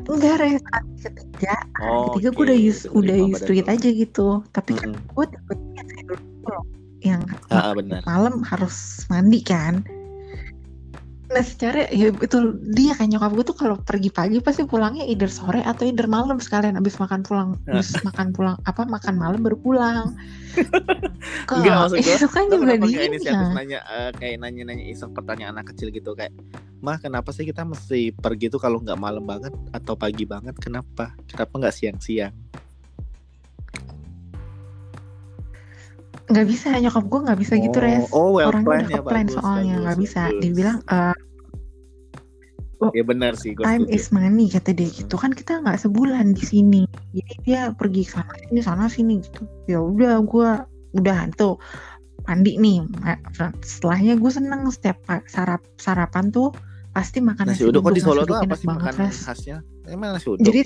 [0.05, 0.63] Enggak, Res.
[0.63, 2.45] Hari ketiga, Oh, ketiga gue oke.
[2.47, 3.73] udah use, Udah udah terima used to badan it lo.
[3.75, 4.27] aja gitu.
[4.49, 5.13] Tapi kan Mm-mm.
[5.13, 6.57] gue tipe yang kayak dulu
[7.03, 8.75] yang Ah, ah, malam harus
[9.07, 9.83] mandi kan.
[11.25, 12.37] Nah secara ya itu
[12.69, 16.37] dia kan nyokap gue tuh kalau pergi pagi pasti pulangnya either sore atau either malam
[16.37, 17.81] sekalian abis makan pulang Ah.
[17.81, 20.13] abis makan pulang apa makan malam baru pulang.
[21.49, 23.51] Kok Enggak, maksud gue, itu kan juga inisiatif ya.
[23.51, 26.31] nanya eh, kayak nanya-nanya iseng pertanyaan anak kecil gitu kayak
[26.79, 31.17] mah kenapa sih kita mesti pergi tuh kalau nggak malam banget atau pagi banget kenapa
[31.25, 32.33] kenapa nggak siang-siang
[36.25, 38.09] Nggak bisa nyokap gue nggak bisa gitu res.
[38.09, 40.21] oh well Orangnya plan udah ya plan bagus, soalnya nggak bisa.
[40.29, 40.41] bagus.
[40.41, 41.17] Dia bilang eh,
[42.91, 45.15] ya benar sih time is money kata dia gitu.
[45.15, 46.81] Kan kita nggak sebulan di sini.
[47.13, 49.45] Jadi dia pergi sana sini sana sini gitu.
[49.69, 50.49] Ya udah gue
[50.97, 51.61] udah tuh
[52.25, 52.83] mandi nih.
[53.61, 54.97] Setelahnya gue seneng setiap
[55.29, 56.49] sarap sarapan tuh
[56.95, 57.85] pasti makan nasi uduk.
[57.85, 59.17] Kok di nasi Solo tuh apa sih Res.
[59.27, 59.57] khasnya?
[59.85, 60.41] Emang nasi uduk?
[60.41, 60.65] jadi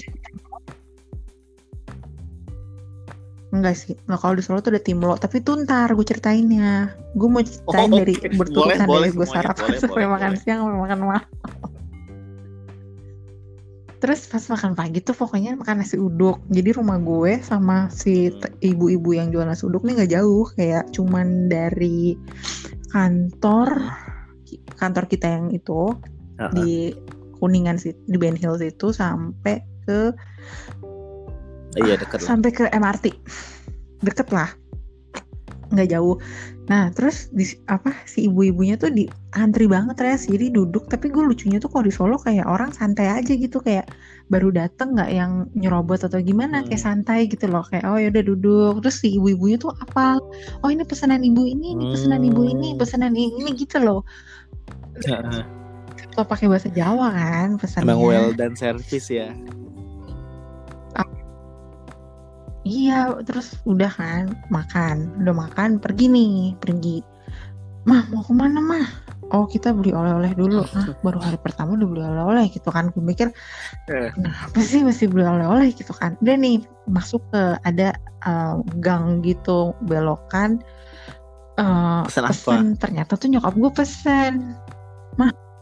[3.49, 7.27] enggak sih nah, kalau di Solo tuh ada timlo tapi tuh ntar gue ceritainnya gue
[7.27, 8.27] mau ceritain Oh, dari oke.
[8.37, 10.41] berturutan Boleh, dari gue sarapan Boleh, sampai boleh, makan boleh.
[10.41, 11.25] siang sampai makan malam
[13.99, 18.47] terus pas makan pagi tuh pokoknya makan nasi uduk jadi rumah gue sama si Hmm.
[18.63, 22.15] ibu-ibu yang jual nasi uduk nih nggak jauh kayak cuman dari
[22.89, 23.75] kantor
[24.79, 25.91] kantor kita yang itu
[26.39, 26.51] Ah, ah.
[26.55, 26.95] di
[27.43, 30.15] kuningan di Ben Hills itu sampai ke
[31.77, 33.13] iya deket sampai ke MRT
[34.01, 34.49] deket lah.
[35.69, 36.17] Nggak jauh.
[36.65, 39.05] Nah terus di apa si ibu-ibunya tuh di
[39.37, 40.25] antri banget res.
[40.25, 43.61] Jadi duduk tapi gue lucunya tuh kalau di Solo kayak orang santai aja gitu.
[43.61, 43.93] Kayak
[44.33, 46.87] baru dateng nggak yang nyerobot atau gimana kayak Hmm.
[47.05, 47.61] santai gitu loh.
[47.69, 48.73] Kayak oh yaudah duduk.
[48.81, 50.17] Terus si ibu-ibunya tuh apa
[50.65, 52.79] oh ini pesanan ibu ini ini pesanan ibu ini Hmm.
[52.81, 54.01] pesanan ini gitu loh.
[55.05, 55.45] Heeh.
[56.09, 57.85] kalau pakai bahasa Jawa kan pesannya.
[57.87, 59.31] Emang well dan service ya
[62.67, 66.99] Iya, terus udah kan makan, udah makan, pergi nih, pergi.
[67.87, 68.87] Mah mau ke mana mah?
[69.29, 70.65] Oh kita beli oleh-oleh dulu.
[70.75, 72.91] Ah baru hari pertama udah beli oleh-oleh gitu kan.
[72.91, 73.31] Gue mikir
[73.87, 74.09] Eh.
[74.11, 76.19] kenapa sih masih beli oleh-oleh gitu kan?
[76.19, 77.95] Udah nih masuk ke ada
[78.25, 80.59] uh, gang gitu belokan.
[81.59, 84.55] eh, Pesen pesen ternyata tuh nyokap gue pesen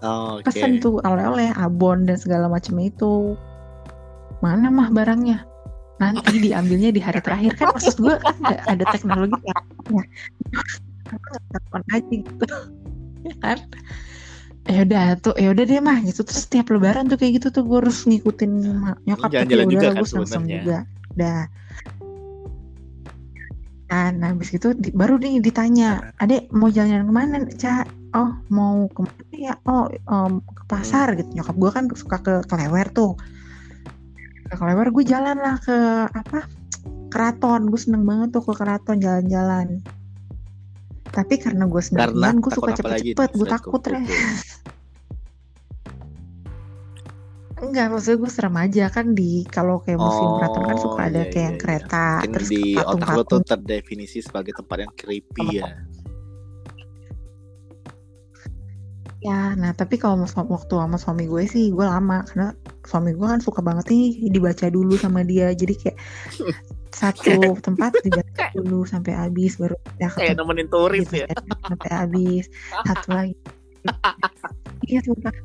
[0.06, 0.54] Oh, Oke.
[0.54, 3.34] pesen tuh oleh-oleh abon dan segala macam itu
[4.46, 5.42] mana mah barangnya
[5.98, 7.58] nanti diambilnya di hari terakhir.
[7.58, 9.60] Kan maksud gue kan ada, ada teknologi ya.
[11.52, 12.46] Telepon aja gitu.
[13.26, 13.58] Ya kan?
[14.68, 15.98] Ya udah tuh ya udah deh mah.
[16.06, 16.22] Gitu.
[16.22, 18.52] Terus setiap lebaran tuh kayak gitu tuh gue harus ngikutin
[19.10, 20.78] nyokap tapi Jalan-jalan ya juga udah kan gue juga.
[21.18, 21.44] Dah.
[23.88, 27.88] Kan habis itu di- baru nih ditanya adek mau jalan-jalan ke mana cak
[28.20, 29.54] oh mau ke mana ya?
[29.64, 31.32] Oh em, ke pasar gitu.
[31.32, 33.16] Nyokap gue kan suka ke kelewer tuh
[34.48, 36.48] ke kelewer gue jalan lah ke apa
[37.12, 37.68] keraton.
[37.68, 39.84] Gue seneng banget tuh ke keraton jalan-jalan.
[41.12, 43.30] Tapi karena gue Karena sendirian gue suka cepet-cepet.
[43.36, 43.94] Gue takut kupu-kupu?
[43.96, 44.58] res
[47.58, 48.86] enggak maksudnya gue serem aja.
[48.94, 52.06] Kan di kalau kayak musim keraton kan suka Oh, ada iya, kayak yang iya, kereta
[52.22, 55.70] Mungkin terus di otak lo tuh terdefinisi sebagai tempat yang creepy ya.
[59.28, 62.56] Ya, nah tapi kalau mas- waktu sama suami gue sih gue lama karena
[62.88, 65.52] suami gue kan suka banget nih dibaca dulu sama dia.
[65.52, 65.98] Jadi kayak
[66.96, 67.36] satu
[67.68, 71.28] tempat dibaca dulu sampai habis baru ya Kayak nemenin turis gitu, ya.
[71.68, 72.46] sampai habis.
[72.88, 73.36] Satu lagi.
[74.88, 75.36] Iya sumpah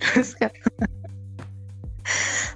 [0.00, 0.52] terus kan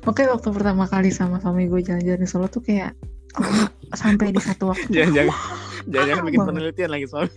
[0.08, 2.96] makanya waktu pertama kali sama suami gue jalan-jalan di Solo tuh kayak
[3.36, 4.88] oh, sampai di satu waktu.
[4.90, 5.36] Jangan-jangan
[5.92, 7.28] jangan bikin penelitian lagi soal.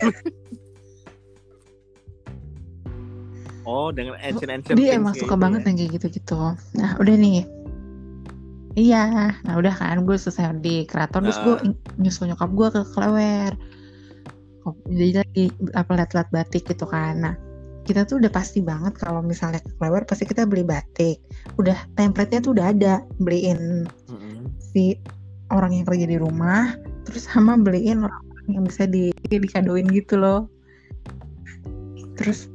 [3.68, 5.68] Oh, dengan ancient ancient dia emang suka gitu banget ya.
[5.68, 6.40] yang kayak gitu-gitu.
[6.80, 7.44] Nah udah nih.
[8.80, 9.04] Iya.
[9.44, 11.76] Nah udah kan gue selesai di keraton terus gue Nah.
[12.00, 13.52] nyusul nyokap gue ke Klewer
[14.92, 15.44] jadi lagi
[15.76, 17.20] apa liat-liat batik gitu kan.
[17.20, 17.36] Nah
[17.84, 21.20] kita tuh udah pasti banget kalau misalnya ke Klewer pasti kita beli batik.
[21.60, 23.04] Udah template-nya tuh udah ada.
[23.20, 24.48] Beliin Mm-mm.
[24.64, 24.96] si
[25.52, 26.76] orang yang kerja di rumah
[27.08, 30.48] terus sama beliin orang yang bisa di dikadoin gitu loh.
[32.20, 32.52] Terus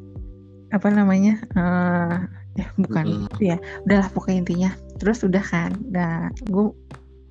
[0.72, 2.16] apa namanya eh
[2.60, 4.70] eh bukan itu ya udahlah pokoknya intinya.
[5.00, 6.66] Terus udah kan udah gue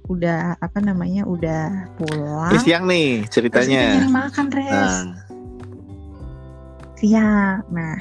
[0.09, 2.51] udah apa namanya udah pulang.
[2.53, 4.01] Ini siang nih terus ceritanya.
[4.01, 4.71] nyari makan res.
[4.71, 5.03] Nah,
[6.97, 7.97] siang nah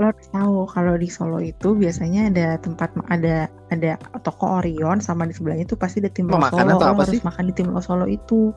[0.00, 5.36] lo tahu kalau di Solo itu biasanya ada tempat ada ada toko Orion sama di
[5.36, 6.80] sebelahnya itu pasti ada makanan Solo.
[6.80, 7.22] lo apa harus sih?
[7.22, 8.56] makan di Timlo Solo itu.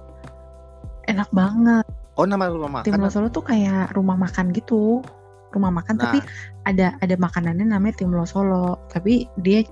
[1.11, 1.85] Enak banget.
[2.15, 2.87] Oh nama rumah makan.
[2.87, 5.03] Timlo Solo tuh kayak rumah makan gitu
[5.55, 6.27] rumah makan tapi Nah,
[6.67, 9.63] ada ada makanannya namanya Timlo Solo tapi dia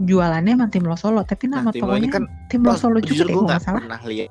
[0.00, 3.22] jualannya emang Timlo Solo tapi nah nama Timlo ini tokonya kan Timlo oh, Solo juga
[3.28, 4.30] deh nggak salah pernah lihat.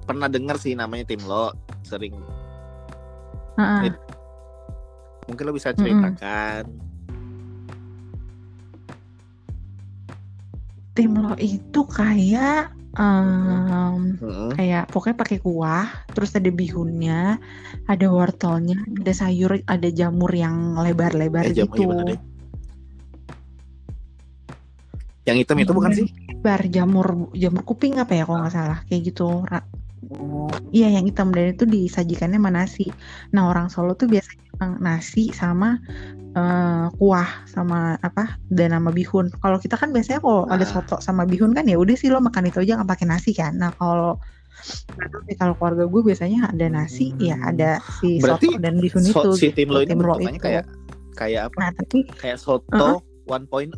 [0.00, 1.54] Pernah dengar sih namanya Timlo,
[1.86, 2.16] sering
[3.54, 3.94] Heeh.
[5.28, 6.18] mungkin lo bisa Mm-mm.
[11.00, 11.34] Ceritakan.
[11.34, 14.50] Timlo itu kayak em, Mm-mm.
[14.58, 17.38] kayak pokoknya pakai kuah terus ada bihunnya
[17.86, 21.86] ada wortelnya ada sayur ada jamur yang lebar-lebar Eh, gitu?
[25.24, 26.08] Yang hitam itu bukan sih?
[26.40, 29.68] lebar jamur jamur kuping apa ya kalau nggak salah kayak gitu Ra-
[30.74, 32.90] iya yang hitam dan itu disajikannya sama nasi
[33.30, 35.80] nah orang Solo tuh biasanya nasi sama
[36.30, 40.70] eh, kuah sama apa dan sama bihun kalau kita kan biasanya kalau ada Ah.
[40.70, 43.52] soto sama bihun kan ya udah sih lo makan itu aja nggak pakai nasi kan
[43.52, 44.20] nah kalau
[45.24, 49.24] sih, kalau keluarga gue biasanya ada nasi ya ada si Berarti soto dan bihun So-
[49.24, 50.44] itu si gitu, Timlo ini Timlo bentukannya itu.
[50.44, 50.64] kayak
[51.12, 51.56] kayak apa?
[51.58, 52.88] nah tapi Kayak soto
[53.26, 53.74] 1.0.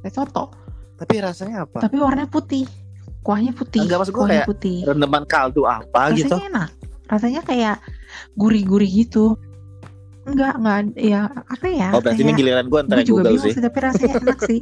[0.00, 0.44] kayak soto
[0.94, 1.78] Tapi rasanya apa?
[1.80, 2.66] tapi warnanya putih
[3.20, 6.36] kuahnya putih Enggak, maksud gue kuahnya kayak putih Rendeman kaldu apa rasanya gitu?
[6.44, 6.70] enak
[7.04, 7.76] rasanya kayak
[8.38, 9.38] gurih-gurih gitu.
[10.24, 13.32] Enggak enggak ya apa ya Oh berarti ini kayak giliran gue antara gue juga Google
[13.36, 13.54] bingung sih.
[13.56, 14.60] sih tapi rasanya enak sih.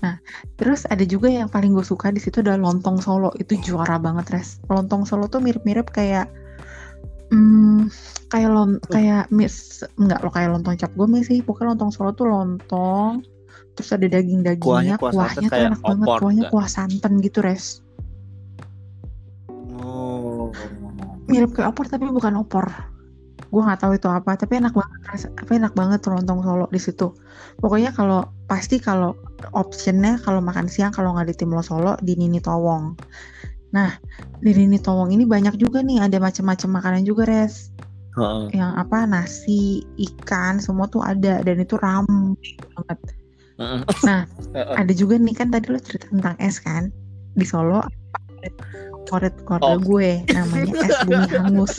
[0.00, 0.14] Nah
[0.60, 3.32] terus ada juga yang paling gue suka di situ adalah lontong Solo.
[3.40, 4.60] Itu juara banget res.
[4.68, 6.28] Lontong Solo tuh mirip-mirip kayak
[7.32, 7.88] hmm,
[8.28, 11.40] kayak lon kayak mis enggak lo kayak lontong cap gome sih.
[11.40, 13.24] Pokoknya lontong Solo tuh lontong
[13.80, 16.52] terus ada daging-dagingnya Kuahnya kuah kuahnya, tuh enak banget kuahnya nggak?
[16.52, 17.80] kuah santan gitu res
[21.30, 22.66] mirip kayak opor tapi bukan opor
[23.50, 25.00] gue nggak tahu itu apa tapi enak banget
[25.34, 27.10] apa enak banget lontong solo di situ
[27.58, 29.16] pokoknya kalau pasti kalau
[29.56, 32.94] optionnya kalau makan siang kalau nggak di Timlo Solo di Nini Towong
[33.74, 33.90] nah
[34.38, 37.74] di Nini Towong ini banyak juga nih ada macam-macam makanan juga res
[38.14, 38.58] Heeh.
[38.58, 42.98] yang apa nasi ikan semua tuh ada dan itu ramai banget
[43.60, 43.80] Heeh.
[44.08, 44.24] Nah,
[44.56, 44.74] Heeh.
[44.78, 46.88] ada juga nih kan tadi lo cerita tentang es kan
[47.34, 47.82] di Solo
[49.10, 49.78] favorit keluarga Oh.
[49.82, 51.74] gue namanya es bumi hangus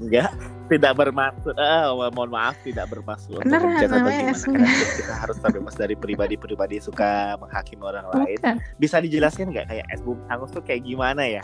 [0.00, 0.32] Enggak.
[0.64, 5.76] tidak bermaksud eh, mohon maaf tidak bermaksud Beneran, atau namanya es karena kita harus terbebas
[5.76, 8.56] dari pribadi-pribadi suka menghakimi orang lain Bukan.
[8.80, 11.42] bisa dijelaskan nggak kayak es bumi hangus tuh kayak gimana ya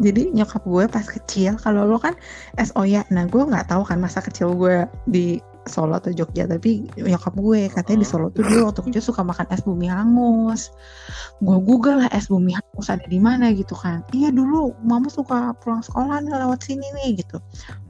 [0.00, 2.16] Jadi nyokap gue pas kecil, kalau lo kan
[2.56, 7.38] SOYA, nah gue nggak tahu kan masa kecil gue di Solo atau Jogja, tapi nyokap
[7.38, 10.74] gue katanya di Solo tuh dia waktu kecil suka makan es bumi hangus.
[11.38, 14.02] Gue google lah es bumi hangus ada di mana gitu kan.
[14.10, 17.38] Iya dulu mama suka pulang sekolah nih lewat sini nih gitu.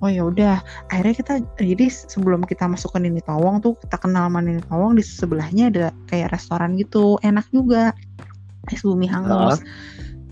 [0.05, 0.61] Oh ya udah,
[0.93, 5.01] akhirnya kita jadi sebelum kita masuk ke Nini Tawong tuh kita kenal sama Nini Tawong
[5.01, 7.97] di sebelahnya ada kayak restoran gitu, enak juga
[8.69, 9.64] es bumi hangus.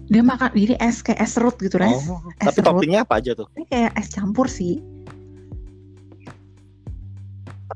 [0.08, 2.08] Dia makan jadi es kayak es serut gitu, res.
[2.08, 2.80] oh, es tapi serut.
[2.80, 4.80] toppingnya apa aja tuh Ini kayak es campur sih.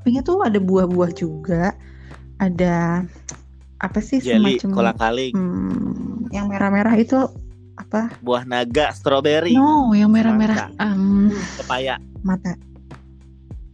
[0.03, 1.79] Toppingnya tuh ada buah-buah juga,
[2.43, 3.07] ada
[3.79, 7.15] apa sih jelly semacam kolang kaling hmm, yang merah-merah itu
[7.79, 8.11] apa?
[8.19, 12.59] buah naga strawberry No, yang merah-merah em, pepaya mata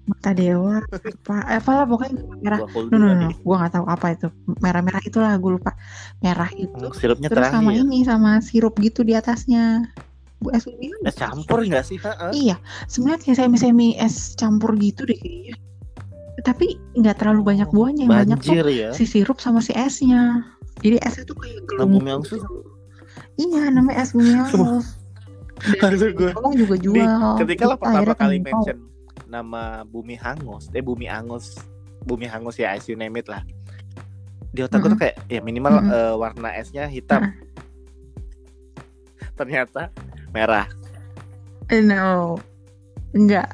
[0.04, 2.60] mata dewa apa eh, apalah pokoknya merah.
[2.60, 3.28] No, no, no, no.
[3.40, 4.28] gua nggak tahu apa itu.
[4.60, 5.72] Merah-merah itulah gue lupa.
[6.20, 6.76] Merah itu.
[6.76, 9.92] Hmm, sirupnya Terus sama terakhir ini sama sirup gitu di atasnya.
[10.40, 12.30] Bu es es campur nggak sih Heeh.
[12.36, 12.56] Iya,
[12.88, 15.67] sebenarnya kayak semi-semi es campur gitu deh kayaknya.
[16.46, 20.55] Tapi nggak terlalu banyak buahnya, yang banyak tuh ya si sirup sama si esnya.
[20.79, 22.22] Jadi esnya tuh kayak gelembung.
[22.22, 22.38] tuh
[23.38, 24.87] Iya, namanya es bumi hangus.
[25.83, 27.35] Maksud gue, Tolong juga Di- jual.
[27.42, 28.79] ketika lo pertama kali mention
[29.29, 31.59] nama bumi hangus eh bumi hangus
[32.09, 33.44] bumi hangus ya as you name it lah
[34.57, 35.92] di otak gue tuh kayak ya minimal Mm-mm.
[35.92, 37.29] eh, warna esnya hitam
[39.38, 39.92] ternyata
[40.33, 40.64] merah
[41.85, 42.40] no,
[43.12, 43.53] enggak.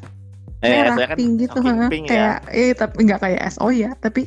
[0.64, 1.87] Eh esnya kan gitu, ha.
[1.92, 2.11] pink ya.
[2.11, 4.27] Kayak eh tapi enggak kayak es oh ya, tapi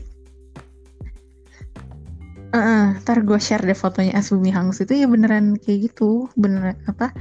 [2.47, 6.79] Eh, ntar gue share deh fotonya es bumi hangus itu ya beneran kayak gitu beneran
[6.87, 7.11] apa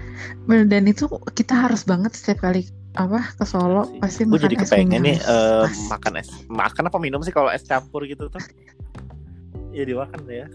[0.47, 2.63] bener- dan itu kita harus banget setiap kali
[2.95, 5.91] apa ke Solo pasti gue makan jadi kepengen nih Pasti.
[5.91, 8.39] makan es makan apa minum sih kalau es campur gitu tuh?
[9.77, 10.47] Ya dimakan ya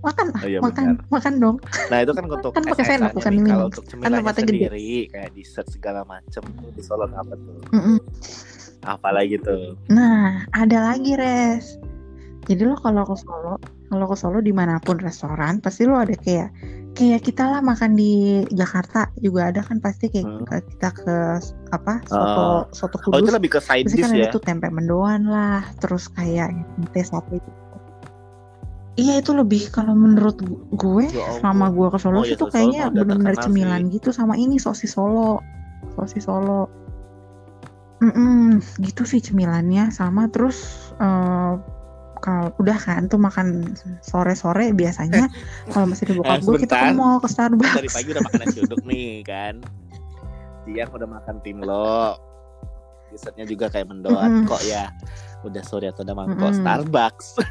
[0.00, 1.10] makan ah, Oh iya, makan benar.
[1.10, 1.56] makan dong
[1.88, 3.36] nah itu kan untuk Kan pakai sendok, bukan nih.
[3.36, 3.52] diminum.
[3.52, 4.52] kalau untuk cemilannya tempatnya gede.
[4.60, 7.98] sendiri kayak dessert segala macem di Solo apa tuh Mm-mm.
[8.84, 11.78] apalagi tuh nah ada lagi res
[12.44, 13.54] jadi lo kalau ke Solo
[13.86, 16.52] kalau ke Solo di mana pun restoran pasti lo ada kayak
[16.94, 18.12] kayak kita lah makan di
[18.50, 20.46] Jakarta juga ada kan pasti kayak Hmm.
[20.46, 21.16] kita ke
[21.72, 24.68] apa soto soto oh itu kudus lebih ke side Pasti dish kan ya tuh tempe
[24.68, 26.54] mendoan lah, terus kayak
[26.92, 27.42] teh sate.
[28.94, 32.48] Iya itu lebih kalau menurut gu- gue Ya selama gue ke Solo Oh, itu Solo
[32.48, 35.42] kayaknya terkenal cemilan gitu sama ini sosis Solo,
[35.94, 36.70] sosis Solo.
[37.98, 39.90] Mm-mm, gitu sih cemilannya.
[39.90, 40.62] Sama terus
[40.94, 41.52] eh,
[42.20, 45.26] kalau udah kan tuh makan sore-sore biasanya
[45.68, 47.74] kalau masih di bokap Eh, gue kita ke mall ke Starbucks.
[47.74, 49.54] dari pagi udah makan nasi uduk nih kan?
[50.62, 52.14] Siang udah makan timlo
[53.10, 54.46] dessertnya juga kayak mendoan Mm-mm.
[54.46, 54.90] kok ya.
[55.42, 56.60] Udah sore atau udah mangkok Mm-mm.
[56.62, 57.26] Starbucks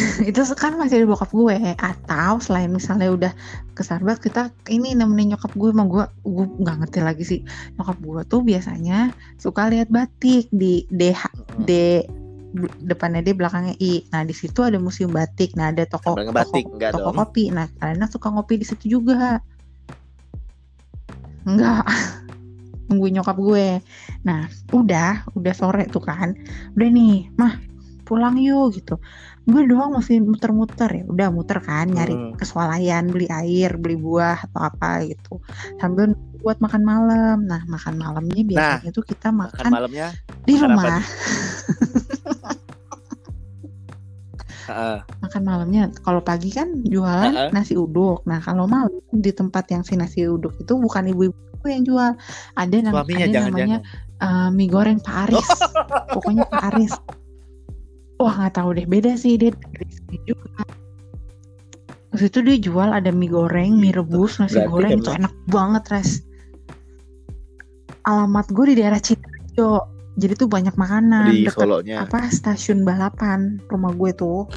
[0.28, 1.56] itu kan masih di bokap gue.
[1.76, 3.32] Atau selain misalnya udah
[3.74, 7.40] ke Starbucks kita ini nemenin nyokap gue emang gue gue nggak ngerti lagi sih.
[7.78, 11.22] Nyokap gue tuh biasanya suka lihat batik di DH
[11.64, 12.02] D
[12.82, 14.02] depannya D belakangnya I.
[14.10, 15.54] Nah di situ ada museum batik.
[15.54, 16.32] Nah ada toko toko,
[16.76, 17.16] toko dong.
[17.16, 17.52] kopi.
[17.54, 19.38] Nah kalian suka ngopi di situ juga.
[21.46, 21.86] Enggak
[22.90, 23.78] nungguin nyokap gue.
[24.26, 26.34] Nah udah udah sore tuh kan.
[26.74, 27.69] Udah nih mah
[28.10, 28.98] pulang yuk gitu.
[29.46, 31.04] Gue doang masih muter-muter ya.
[31.06, 32.34] Udah muter kan nyari Hmm.
[32.34, 35.38] kesualayan beli air beli buah atau apa gitu.
[35.78, 36.10] Sambil
[36.42, 37.46] buat makan malam.
[37.46, 40.06] Nah makan malamnya biasanya tuh kita makan makan malamnya
[40.42, 40.98] di rumah.
[44.70, 44.98] Heeh.
[45.18, 47.50] makan malamnya kalau pagi kan jualan Heeh.
[47.50, 48.22] nasi uduk.
[48.22, 51.34] Nah kalau malam di tempat yang si nasi uduk itu bukan ibu-ibu
[51.66, 52.14] yang jual.
[52.54, 55.48] Ada nam- suaminya ada jangan namanya jangan eh, mie goreng Pak Aris.
[56.14, 56.92] Pokoknya Pak Aris
[58.20, 58.84] wah nggak tahu deh.
[58.84, 60.62] Beda sih dia dari sini juga.
[62.10, 64.92] Terus itu dia jual ada mie goreng, mie rebus, nasi Berarti goreng.
[64.98, 66.10] itu enak banget res.
[68.02, 69.84] Alamat gue di daerah Citarjo,
[70.16, 71.96] jadi tuh banyak makanan di deket Solonya.
[72.02, 74.48] apa stasiun balapan rumah gue tuh.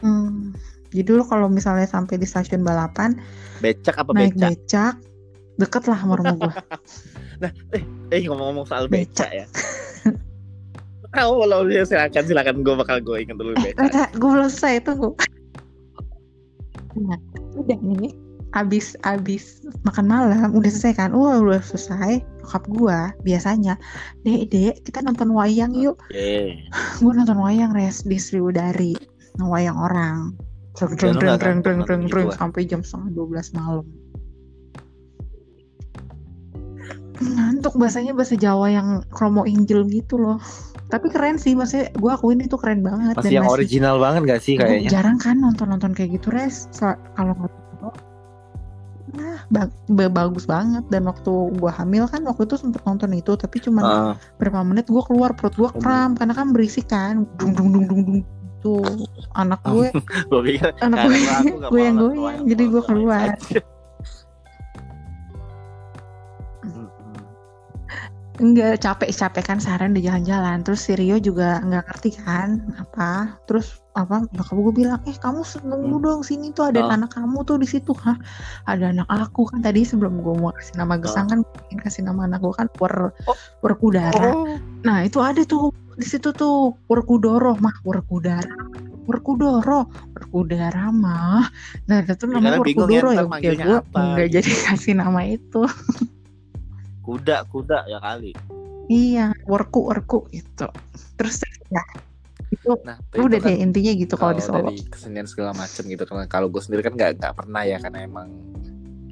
[0.00, 0.54] Hmm,
[0.90, 3.16] jadi dulu kalau misalnya sampai di stasiun balapan
[3.58, 4.48] becak apa naik becak?
[4.56, 4.94] becak
[5.56, 6.52] deket lah sama rumah gue.
[8.14, 9.28] eh ngomong-ngomong soal Becak.
[9.28, 9.30] becak.
[9.34, 9.46] ya
[11.12, 15.10] tahu kalau dia silakan silakan gue bakal gue inget dulu Eh, gue belum selesai tunggu.
[16.96, 17.20] Nah,
[17.60, 18.16] udah nih,
[18.56, 21.10] abis abis makan malam udah selesai kan?
[21.12, 22.24] Wah udah selesai.
[22.40, 23.74] Nyokap gue biasanya,
[24.24, 26.00] dek dek kita nonton wayang yuk.
[26.08, 26.56] Oke.
[27.04, 28.96] Gue nonton wayang res di Sriwudari.
[29.36, 30.32] ngewayang orang
[30.76, 32.36] dreng dreng dreng dreng nonton dreng dreng gituan?
[32.40, 33.86] sampai jam setengah 12 malam
[37.18, 40.36] ngantuk bahasanya bahasa Jawa yang Romo Injil gitu loh.
[40.86, 44.40] Tapi keren sih maksudnya gue akuin itu keren banget Masih yang masih- original banget gak
[44.40, 44.86] sih kayaknya?
[44.88, 46.70] jarang kan nonton-nonton kayak gitu res.
[46.72, 47.52] Kalau nggak
[49.08, 50.82] nah ba- ba- bagus banget.
[50.86, 54.12] Dan waktu gua hamil kan waktu itu sempet nonton itu tapi cuma Heeh.
[54.36, 57.24] berapa menit gua keluar perut gua kram karena kan berisik kan.
[57.36, 58.20] Dung dung dung dung dung
[58.58, 58.82] tuh
[59.32, 59.88] anak gue
[60.42, 63.26] pikir anak karena gue aku nggak mau goyang-goyang nonton jadi mau keluar
[68.36, 73.32] enggak capek capek kan seharian di jalan-jalan terus si Rio juga nggak ngerti kan apa
[73.48, 76.04] terus apa bakal gue bilang eh kamu seneng Hmm.
[76.04, 76.92] dong sini tuh ada Oh.
[76.92, 78.16] anak kamu tuh di situ hah
[78.68, 82.02] ada anak aku kan tadi sebelum gue mau kasih nama gesang kan gue ingin kasih
[82.04, 83.36] nama anak gue kan wer Oh.
[83.64, 84.46] Oh.
[84.84, 88.52] nah itu ada tuh di situ tuh werkudoro mah werkudara
[89.08, 91.48] werkudoro werkudara mah
[91.88, 93.40] nah itu Ya, namanya bingung ya, ya, gue nggak
[94.28, 94.34] gitu.
[94.36, 95.64] jadi kasih nama itu
[97.06, 98.34] Kuda, kuda ya kali.
[98.90, 100.66] Iya, worku worku gitu.
[101.14, 101.82] Terus ya
[102.46, 104.70] itu Nah, udah itu kan deh intinya gitu kalau di Solo.
[104.70, 106.26] dari kesenian segala macam gitu kan.
[106.26, 108.28] Kalau gue sendiri kan nggak nggak pernah ya karena emang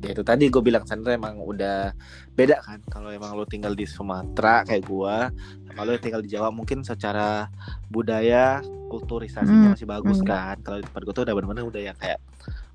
[0.05, 1.97] ya itu tadi gue bilang Sandra emang udah
[2.37, 5.33] beda kan kalau emang lo tinggal di Sumatera kayak gua
[5.65, 7.49] sama lo tinggal di Jawa mungkin secara
[7.89, 8.61] budaya
[8.93, 10.29] kulturisasinya Hmm, masih bagus hmm.
[10.29, 12.21] kan kalau di tempat gue tuh udah benar-benar udah yang kayak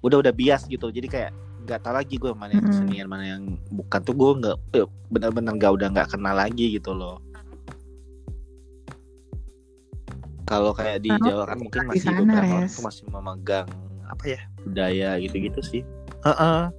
[0.01, 1.31] udah udah bias gitu jadi kayak
[1.69, 3.99] nggak tahu lagi gue mana yang kesenian mana yang bukan.
[4.01, 7.21] Tuh gue nggak eh, benar-benar nggak udah nggak kenal lagi gitu loh.
[10.49, 13.69] Kalau kayak di Jawa kan mungkin masih sana, beberapa orang tuh masih memegang
[14.09, 15.83] apa ya budaya gitu-gitu sih.
[16.25, 16.73] Heeh.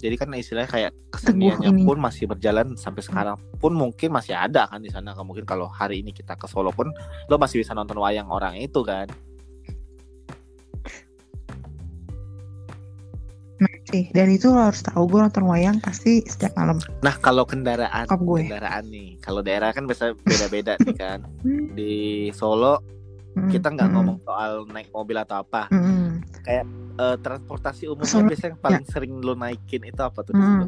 [0.00, 4.80] jadi kan istilahnya kayak keseniannya pun masih berjalan sampai sekarang pun mungkin masih ada kan
[4.80, 5.12] di sana.
[5.12, 6.88] Mungkin kalau hari ini kita ke Solo pun
[7.28, 9.04] lo masih bisa nonton wayang orang itu kan
[13.90, 16.78] Sih, dan itu lo harus tahu gue nonton wayang pasti setiap malam.
[17.02, 18.46] Nah kalau kendaraan gue.
[18.46, 21.18] kendaraan nih, kalau daerah kan biasa beda-beda nih kan.
[21.78, 21.94] Di
[22.30, 22.78] Solo
[23.30, 25.70] Mm, kita nggak mm, ngomong soal naik mobil atau apa.
[25.70, 26.08] mm, mm.
[26.50, 26.66] Eh,
[27.22, 30.34] transportasi umumnya Solo, biasanya yang paling sering lo naikin itu apa tuh?
[30.34, 30.50] di Mm.
[30.50, 30.66] situ?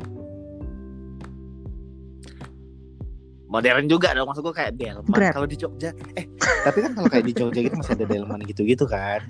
[3.50, 5.12] Modern juga dong maksud gue kayak Delman.
[5.34, 6.24] Kalau di Jogja, eh
[6.62, 9.20] tapi kan kalau kayak di Jogja gitu masih ada Delman gitu-gitu kan.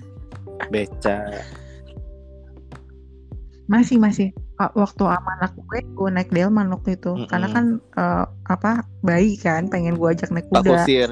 [0.69, 1.43] Beca.
[3.71, 4.29] Masih masih.
[4.59, 7.15] Waktu sama anak gue, gue naik delman waktu itu.
[7.15, 7.29] Mm-mm.
[7.31, 10.83] Karena kan eh, apa bayi kan, pengen gue ajak naik kuda.
[10.83, 11.09] Kusir.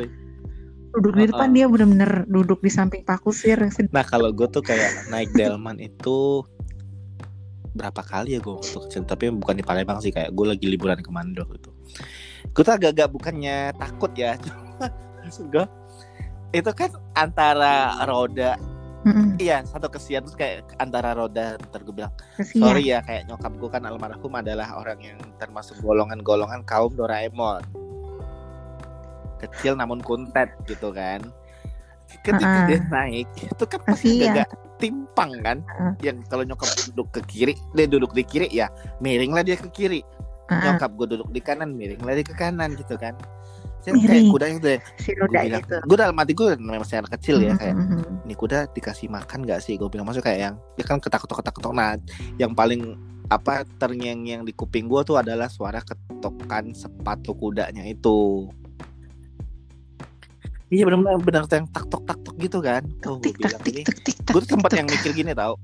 [0.91, 3.55] Duduk di depan dia bener-bener duduk di samping Pak Kusir.
[3.95, 6.43] Nah kalau gue tuh kayak naik Delman itu
[7.71, 10.99] berapa kali ya gue waktu kecil tapi bukan di Palembang sih kayak gue lagi liburan
[10.99, 11.71] ke Mandok gitu.
[12.51, 14.91] Gue tuh agak-agak bukannya takut ya, cuma
[15.23, 15.65] maksud gue
[16.51, 18.59] itu kan antara roda
[19.01, 19.41] Mm-mm.
[19.41, 22.61] iya satu kesian terus kayak antara roda ntar gue bilang Kasihan.
[22.61, 27.65] sorry ya kayak nyokap gue kan almarhum adalah orang yang termasuk golongan-golongan kaum Doraemon
[29.41, 31.21] kecil namun kuntet gitu kan
[32.21, 32.65] ketika Ah.
[32.67, 35.93] dia naik itu kan pasti agak timpang kan Ah.
[36.01, 40.05] yang kalau nyokap duduk ke kiri dia duduk di kiri ya miringlah dia ke kiri
[40.45, 43.15] Ah, nyokap gue duduk di kanan miringlah dia ke kanan gitu kan
[43.81, 44.67] saya kayak kuda itu
[44.97, 45.77] si gue roda bilang itu.
[45.81, 48.23] gue dalam hati gue namanya masih anak kecil ya kayak Mm-mm.
[48.23, 49.75] ini kuda dikasih makan gak sih?
[49.75, 51.97] Gue bilang maksudnya kayak yang ya kan ketak-ketok ketak-ketok nah
[52.37, 52.95] yang paling
[53.27, 58.51] apa terngiang yang di kuping gue tuh adalah suara ketokan sepatu kudanya itu.
[60.71, 62.83] Iya benar-benar benar yang tak tok tak tok gitu kan.
[63.03, 63.83] Tuh gue bilang ini.
[64.31, 65.59] gue tuh sempat yang mikir gini tau.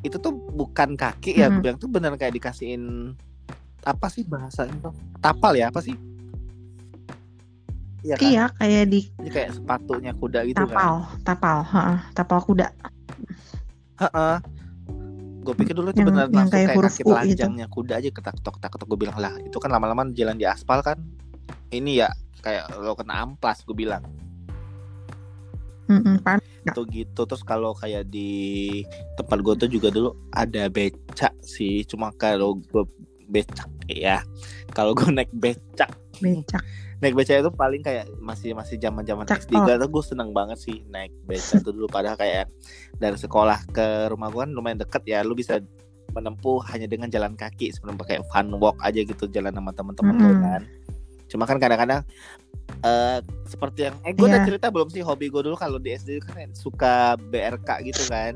[0.00, 1.62] Itu tuh bukan kaki ya gue Hmm.
[1.64, 3.12] bilang tuh bener kayak dikasihin
[3.80, 4.92] apa sih bahasanya tuh
[5.24, 5.96] tapal ya apa sih
[8.00, 8.24] Iya kan?
[8.24, 10.76] Iya kayak di Jadi kayak sepatunya kuda gitu kan.
[10.76, 10.94] tapal,
[11.24, 12.66] tapal, heeh, tapal kuda.
[14.00, 14.36] Heeh.
[15.40, 17.08] Gue pikir dulu itu yang langsung kayak kayak, huruf kaki gitu.
[17.10, 20.84] telanjangnya kuda aja ketak tok tak gue bilang lah itu kan lama-lama jalan di aspal
[20.84, 21.00] kan
[21.72, 22.12] ini ya
[22.44, 24.04] kayak lo kena amplas gue bilang
[25.88, 26.44] Mm-mm, pan-
[26.76, 28.84] tuh gitu terus kalau kayak di
[29.16, 32.84] tempat gue tuh juga dulu ada becak sih cuma kalau gue
[33.32, 34.20] becak ya
[34.76, 35.90] kalau gue naik becak
[36.20, 36.62] becak.
[37.00, 39.48] Naik becak itu paling kayak masih masih zaman zaman Cakep.
[39.48, 42.52] SD gue tuh gue seneng banget sih naik becak tuh dulu padahal kayak
[42.96, 45.58] dari sekolah ke rumah gue kan lumayan deket ya lu bisa
[46.10, 50.28] menempuh hanya dengan jalan kaki sebelum pakai fun walk aja gitu jalan sama teman-teman lu
[50.28, 50.42] Mm-mm.
[50.42, 50.62] kan
[51.30, 52.02] cuma kan kadang-kadang
[52.82, 54.46] eh seperti yang eh gue udah Iya.
[54.50, 58.34] cerita belum sih hobi gue dulu kalau di SD kan suka BRK gitu kan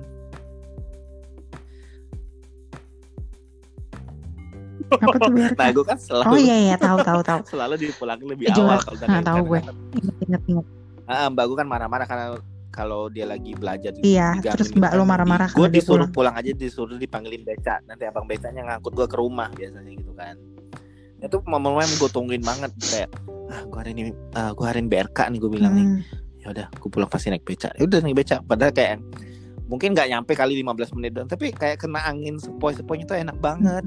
[4.91, 7.41] Apa tuh nah gue kan selalu Oh iya iya tahu tahu tahu.
[7.51, 9.45] selalu dipulangin lebih Eh, awal kalau nah, tahu kan.
[9.45, 9.61] gue.
[9.97, 10.67] Ingat ingat ingat.
[11.05, 12.27] Ah, mbak gue kan marah-marah karena
[12.71, 16.33] kalau dia lagi belajar Iya, terus gitu mbak kan, lo marah-marah gue disuruh pulang.
[16.33, 16.35] pulang.
[16.35, 20.35] aja disuruh dipanggilin beca nanti abang becanya ngangkut gue ke rumah biasanya gitu kan
[21.17, 23.09] itu momen-momen gue tungguin banget kayak
[23.47, 26.01] ah gue hari ini ah, gue hari ini BRK nih gue bilang nih Hmm,
[26.39, 28.99] ya udah gue pulang pasti naik beca ya udah naik beca padahal kayak
[29.65, 33.85] mungkin nggak nyampe kali 15 menit doang tapi kayak kena angin sepoi-sepoinya tuh enak banget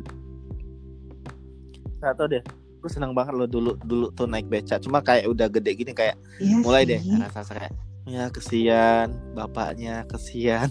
[2.00, 2.44] nggak tau deh.
[2.78, 4.78] Gue seneng banget loh dulu dulu tuh naik beca.
[4.78, 6.98] Cuma kayak udah gede gini kayak iya mulai sih.
[6.98, 7.02] deh
[7.34, 7.74] rasa kayak
[8.08, 9.08] ya kesian.
[9.34, 10.70] Bapaknya kesian.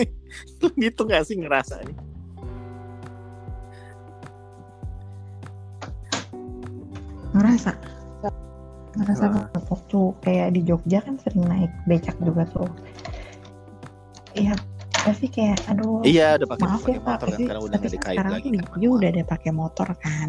[0.82, 1.82] Gitu nggak sih Ngerasa.
[7.34, 7.72] Ngerasa?
[8.94, 9.46] Heeh.
[9.66, 12.70] waktu kayak di Jogja kan sering naik becak juga tuh.
[14.34, 14.54] Iya,
[15.04, 17.88] pasti kayak aduh iya udah pakai maaf ya pak motor kan tapi, karena udah tapi
[17.92, 20.28] sekarang lagi kan Jogja udah ada pakai motor kan.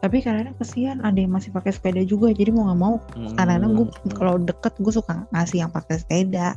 [0.00, 3.72] Tapi kadang kesian ada yang masih pakai sepeda juga jadi mau nggak mau Hmm, kadang-kadang
[3.76, 3.86] gue
[4.16, 6.56] kalau deket gue suka ngasih yang pakai sepeda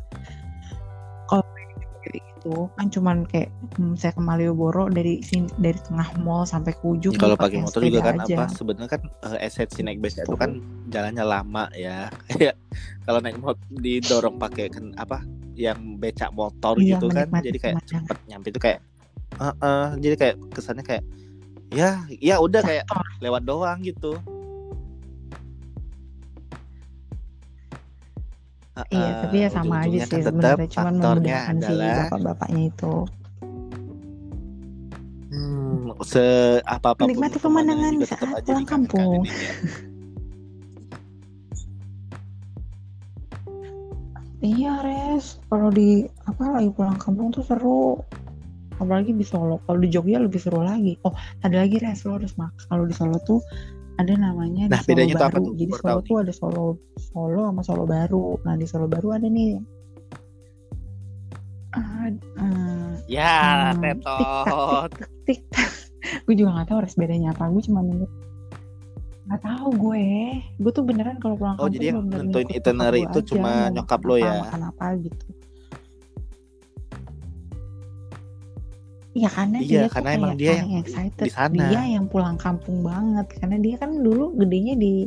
[2.03, 2.67] kayak gitu.
[2.75, 3.49] Kan cuman kayak
[3.79, 7.59] hmm, saya ke Malioboro dari sini dari tengah mall sampai ke ujung kalau gue pakai
[7.63, 8.35] motor juga kan aja.
[8.35, 9.01] apa sebenarnya kan
[9.31, 10.51] eh, esensi naik beca itu kan
[10.91, 12.11] jalannya lama ya.
[12.27, 12.55] Kayak
[13.07, 15.23] kalau naik motor didorong pakai kan apa
[15.53, 18.79] yang becak motor Iya, gitu kan jadi kayak cepet nyampe itu kayak
[19.37, 21.03] eh, eh, jadi kayak kesannya kayak
[21.73, 22.85] ya ya udah kayak
[23.21, 24.17] lewat doang gitu
[28.73, 32.61] Iya, tapi ya sama aja sih kan tetap sebenarnya cuman faktornya memudahkan si adalah bapak-bapaknya
[32.73, 32.93] itu.
[35.33, 36.25] hmm, se
[36.65, 39.21] apa apa Menikmati pemandangan saat pulang kampung.
[44.43, 48.03] Iya res, kalau di apa lagi pulang kampung tuh seru.
[48.75, 49.63] Apalagi di Solo.
[49.63, 50.99] Kalau di Jogja lebih seru lagi.
[51.07, 51.15] Oh,
[51.45, 52.59] ada lagi res lo harus makan.
[52.67, 53.39] Kalau di Solo tuh
[53.93, 55.25] ada namanya Nah, di Solo bedanya Baru.
[55.25, 55.53] apa tuh?
[55.53, 56.63] Jadi Baru Solo tahu tuh ada Solo
[56.97, 58.25] Solo sama Solo Baru.
[58.41, 59.51] Nah di Solo Baru ada nih.
[61.73, 64.89] Eh, ya Hmm, tetot
[65.25, 65.69] tik tak.
[66.21, 67.49] gue juga nggak tahu res bedanya apa.
[67.49, 68.05] Gue cuma nunggu.
[69.23, 70.05] Nggak tahu gue.
[70.59, 74.15] Gue tuh beneran kalau pulang Oh, kampung jadi yang nentuin itinerary itu cuma nyokap lo
[74.15, 74.43] ya?
[74.43, 75.25] Makan apa gitu.
[79.13, 81.23] Iya karena Iya, dia tuh karena kayak emang dia paling yang excited.
[81.23, 81.63] di sana.
[81.69, 85.05] Dia yang pulang kampung banget karena dia kan dulu gedenya di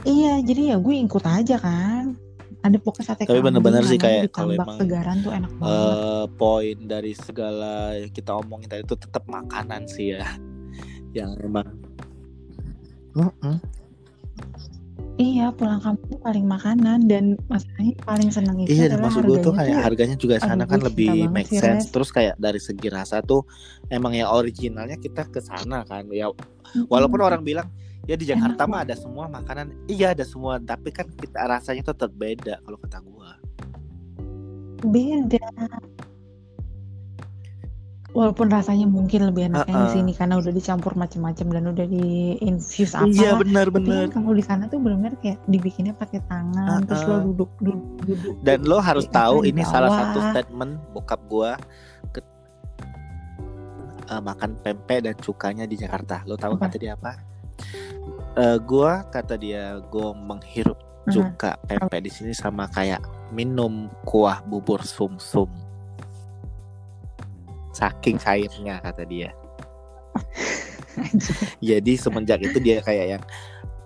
[0.00, 2.16] Iya, jadi ya gue ikut aja kan.
[2.60, 5.72] Ada pokoknya sate Tapi bener-bener sih kayak kalau emang, segaran tuh enak banget.
[5.72, 10.24] eh poin dari segala yang kita omongin tadi itu tetap makanan sih ya
[11.16, 11.64] yang emang
[13.10, 13.56] Mm-mm.
[15.18, 19.52] Iya, pulang kampung paling makanan dan masalahnya paling seneng itu iya dan maksud gue tuh
[19.52, 21.92] kayak tuh harganya juga sana gue kan lebih make sih, sense Res.
[21.92, 23.44] terus kayak dari segi rasa tuh
[23.92, 26.30] emang yang originalnya kita ke sana kan ya
[26.88, 27.28] walaupun Mm-mm.
[27.32, 27.68] orang bilang
[28.08, 31.82] ya di Jakarta Enak mah ada semua makanan iya ada semua tapi kan kita rasanya
[31.84, 33.30] tuh tetap beda kalau kata gua
[34.80, 35.44] beda.
[38.10, 39.96] Walaupun rasanya mungkin lebih enak yang di Heeh.
[40.02, 43.46] sini karena udah dicampur macam-macam dan udah di infuse iya apa.
[43.46, 44.04] benar Tapi benar.
[44.10, 48.34] kan kalau di sana tuh benar-benar kayak dibikinnya pakai tangan, terus lo duduk duduk duduk
[48.42, 51.54] dan lo harus tahu di ini salah satu statement bokap gua
[52.10, 52.18] ke,
[54.10, 56.26] eh, makan pempek dan cukanya di Jakarta.
[56.26, 56.66] Lo tahu Apa?
[56.66, 57.14] kata dia apa?
[58.34, 60.78] Eh, gua kata dia gua menghirup
[61.10, 65.46] cuka pempek di sini sama kayak minum kuah bubur sumsum
[67.80, 69.32] saking cairnya kata dia.
[71.64, 73.24] Jadi semenjak itu dia kayak yang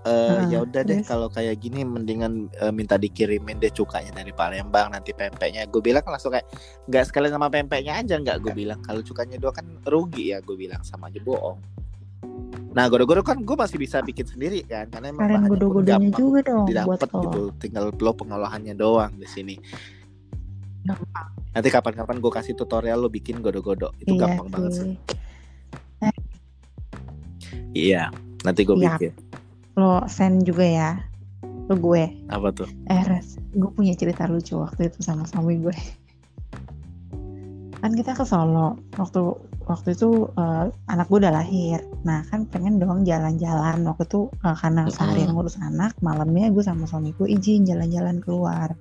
[0.05, 4.36] eh Heeh, ya udah deh kalau kayak gini mendingan eh, minta dikirimin deh cukanya dari
[4.36, 5.64] Palembang nanti pempeknya.
[5.70, 6.45] Gue bilang langsung kayak
[6.92, 8.84] nggak sekalian sama pempeknya aja nggak gue bilang.
[8.84, 11.57] Kalau cukanya doang kan rugi ya gue bilang sama aja bohong.
[12.74, 16.40] Nah godo-godo kan gue masih bisa bikin sendiri kan karena emang Kalian bahannya gampang juga
[16.42, 17.42] dong didapat gitu.
[17.62, 19.55] tinggal lo pengolahannya doang di sini
[20.85, 21.28] Gampang.
[21.51, 24.95] nanti kapan-kapan gue kasih tutorial lo bikin godo-godo itu Iya gampang banget sih sih.
[27.74, 28.03] iya
[28.43, 28.99] nanti gue Siap.
[29.01, 29.12] bikin
[29.74, 30.91] Lo send juga ya
[31.64, 32.05] ke gue.
[32.28, 35.74] apa tuh Eh Res, gue punya cerita lucu waktu itu sama suami gue.
[37.74, 39.20] Kan kita ke Solo waktu
[39.64, 41.80] waktu itu eh, anak gue udah lahir.
[42.05, 46.85] Nah kan pengen dong jalan-jalan waktu itu eh, karena seharian ngurus anak, malamnya gue sama
[46.85, 48.76] suami gue izin jalan-jalan keluar.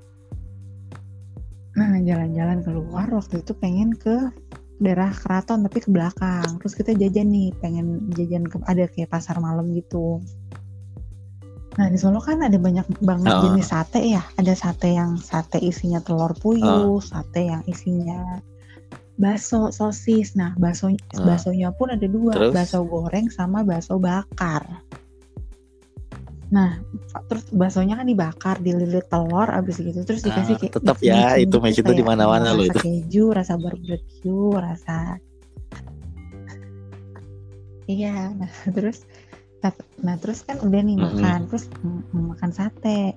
[1.74, 4.30] Nah jalan-jalan keluar waktu itu pengen ke
[4.78, 6.60] daerah keraton tapi ke belakang.
[6.62, 10.22] Terus kita jajan nih, pengen jajan ke ada kayak pasar malam gitu.
[11.74, 13.42] Nah di Solo kan ada banyak banget Oh.
[13.50, 14.22] jenis sate ya.
[14.38, 18.38] Ada sate yang sate isinya telur puyuh, sate yang isinya
[19.18, 20.38] bakso, sosis.
[20.38, 21.26] Nah bakso Oh.
[21.26, 22.54] baksonya pun ada dua, Terus?
[22.54, 24.86] bakso goreng sama bakso bakar.
[26.54, 26.78] Nah,
[27.26, 31.26] terus baksonya kan dibakar, dililit telur, abis gitu terus Ah, dikasih kayak tetap micin- ya,
[31.34, 32.78] itu gitu micin tuh kayak, di mana-mana loh itu.
[32.78, 35.18] keju, rasa barbecue, rasa
[37.90, 38.30] iya.
[38.32, 39.04] Nah, terus
[40.04, 43.16] nah terus kan udah nih makan, terus m- mau makan sate,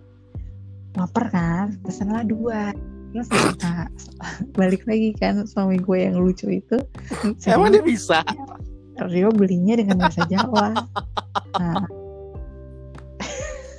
[0.94, 2.70] lapar kan, pesenlah dua.
[3.12, 3.28] Terus
[3.60, 3.84] nah,
[4.58, 6.78] balik lagi kan suami gue yang lucu itu,
[7.44, 8.22] Emang dia bisa?
[8.96, 10.72] Rio belinya dengan bahasa Jawa.
[11.60, 11.84] Nah.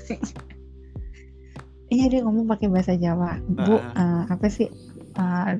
[1.94, 3.40] iya dia ngomong pakai bahasa Jawa.
[3.48, 4.68] Bu, eh, apa sih?
[5.18, 5.52] eh,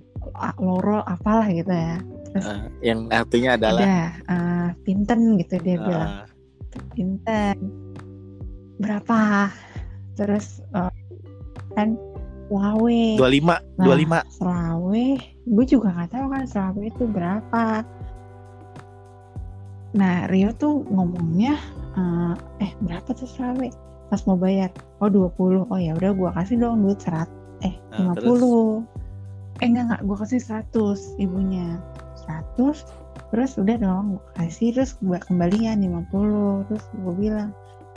[0.62, 1.98] loro apalah gitu ya.
[2.38, 2.62] Eh,
[2.94, 6.12] yang artinya adalah Udah, eh, pinten gitu dia bilang.
[6.30, 7.58] eh, Pinten.
[8.78, 9.50] Berapa?
[10.14, 10.94] Terus eh,
[11.74, 11.98] kan
[12.48, 13.20] Selawe.
[13.20, 14.20] 25, Nah, 25.
[14.40, 15.08] Selawe,
[15.44, 17.66] gue juga nggak tahu kan Selawe itu berapa.
[19.98, 21.58] Nah Rio tuh ngomongnya,
[21.98, 22.34] eh,
[22.64, 23.68] eh berapa tuh Selawe?
[24.08, 25.68] Pas mau bayar, oh 20.
[25.68, 27.28] Oh ya udah gue kasih dong duit serat,
[27.62, 28.88] eh Nah, 50.
[29.60, 31.82] Eh enggak enggak, gue kasih 100 ibunya.
[32.28, 32.84] 100,
[33.32, 36.68] terus udah dong gue kasih terus gue kembalian 50.
[36.72, 37.50] Terus gue bilang,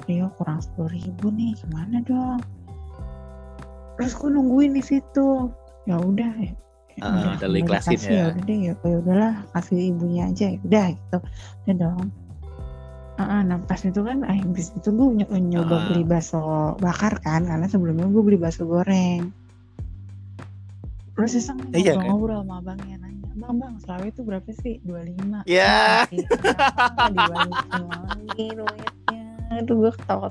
[0.09, 2.41] Rio kurang 10 ribu nih, gimana dong?
[3.97, 5.53] Terus gue nungguin di situ.
[5.85, 6.53] Ya udah, ya
[7.01, 8.25] Ah, udah lu ikhlasin dikasih, ya.
[8.29, 11.19] udah deh ya, ya udahlah kasih ibunya aja ya udah gitu
[11.65, 12.07] udah dong
[13.23, 15.83] Ah, nah pas itu kan ah, habis itu gue ny- nyoba Ah.
[15.87, 16.41] beli bakso
[16.77, 19.29] bakar kan karena sebelumnya gue beli bakso goreng
[21.13, 22.09] terus iseng nih Iya, kan?
[22.09, 26.07] ngobrol sama abangnya nanya bang bang selawe itu berapa sih 25 Ya.
[26.07, 29.25] Kasih, "Kenapa dibalikin lagi duitnya
[29.59, 30.29] itu gue ketawa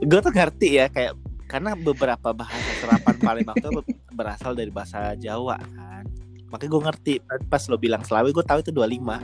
[0.00, 5.12] Gue tuh ngerti ya kayak karena beberapa bahasa serapan Palembang tuh be- berasal dari bahasa
[5.14, 6.02] Jawa kan.
[6.48, 7.12] Makanya gue ngerti
[7.44, 9.20] pas lo bilang Selawi gue tahu itu 25.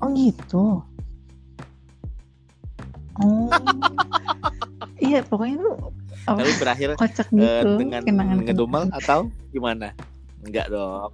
[0.00, 0.64] Oh gitu?
[3.20, 3.50] Oh.
[5.00, 5.76] Iya pokoknya tuh
[6.28, 9.96] oh, Tapi berakhir kocak eh, gitu dengan kenangan ngedumel atau gimana?
[10.44, 11.12] Enggak dong.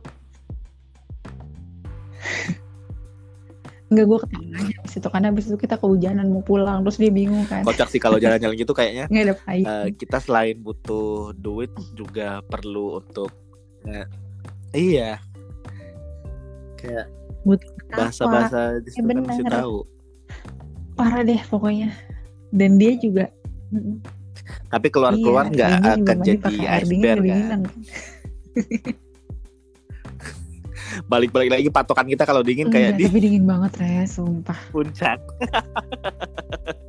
[3.87, 7.15] Enggak gue ketawa aja abis itu karena abis itu kita kehujanan mau pulang terus dia
[7.15, 7.63] bingung kan.
[7.63, 9.07] Kocak sih kalau jalan-jalan gitu kayaknya.
[9.07, 13.31] Nggak ada eh, kita selain butuh duit juga perlu untuk
[13.87, 14.07] eh,
[14.75, 15.23] iya.
[16.75, 17.07] Kayak
[17.47, 19.53] butuh bahasa-bahasa di situ kan bener.
[19.53, 19.87] tahu.
[20.97, 21.93] parah deh pokoknya
[22.51, 23.29] dan dia juga
[24.71, 27.67] Tapi keluar-keluar iya, nggak juga akan jadi iceberg kan.
[31.11, 35.19] Balik-balik lagi patokan kita kalau dingin kayak Enggak, di tapi dingin banget res sumpah puncak.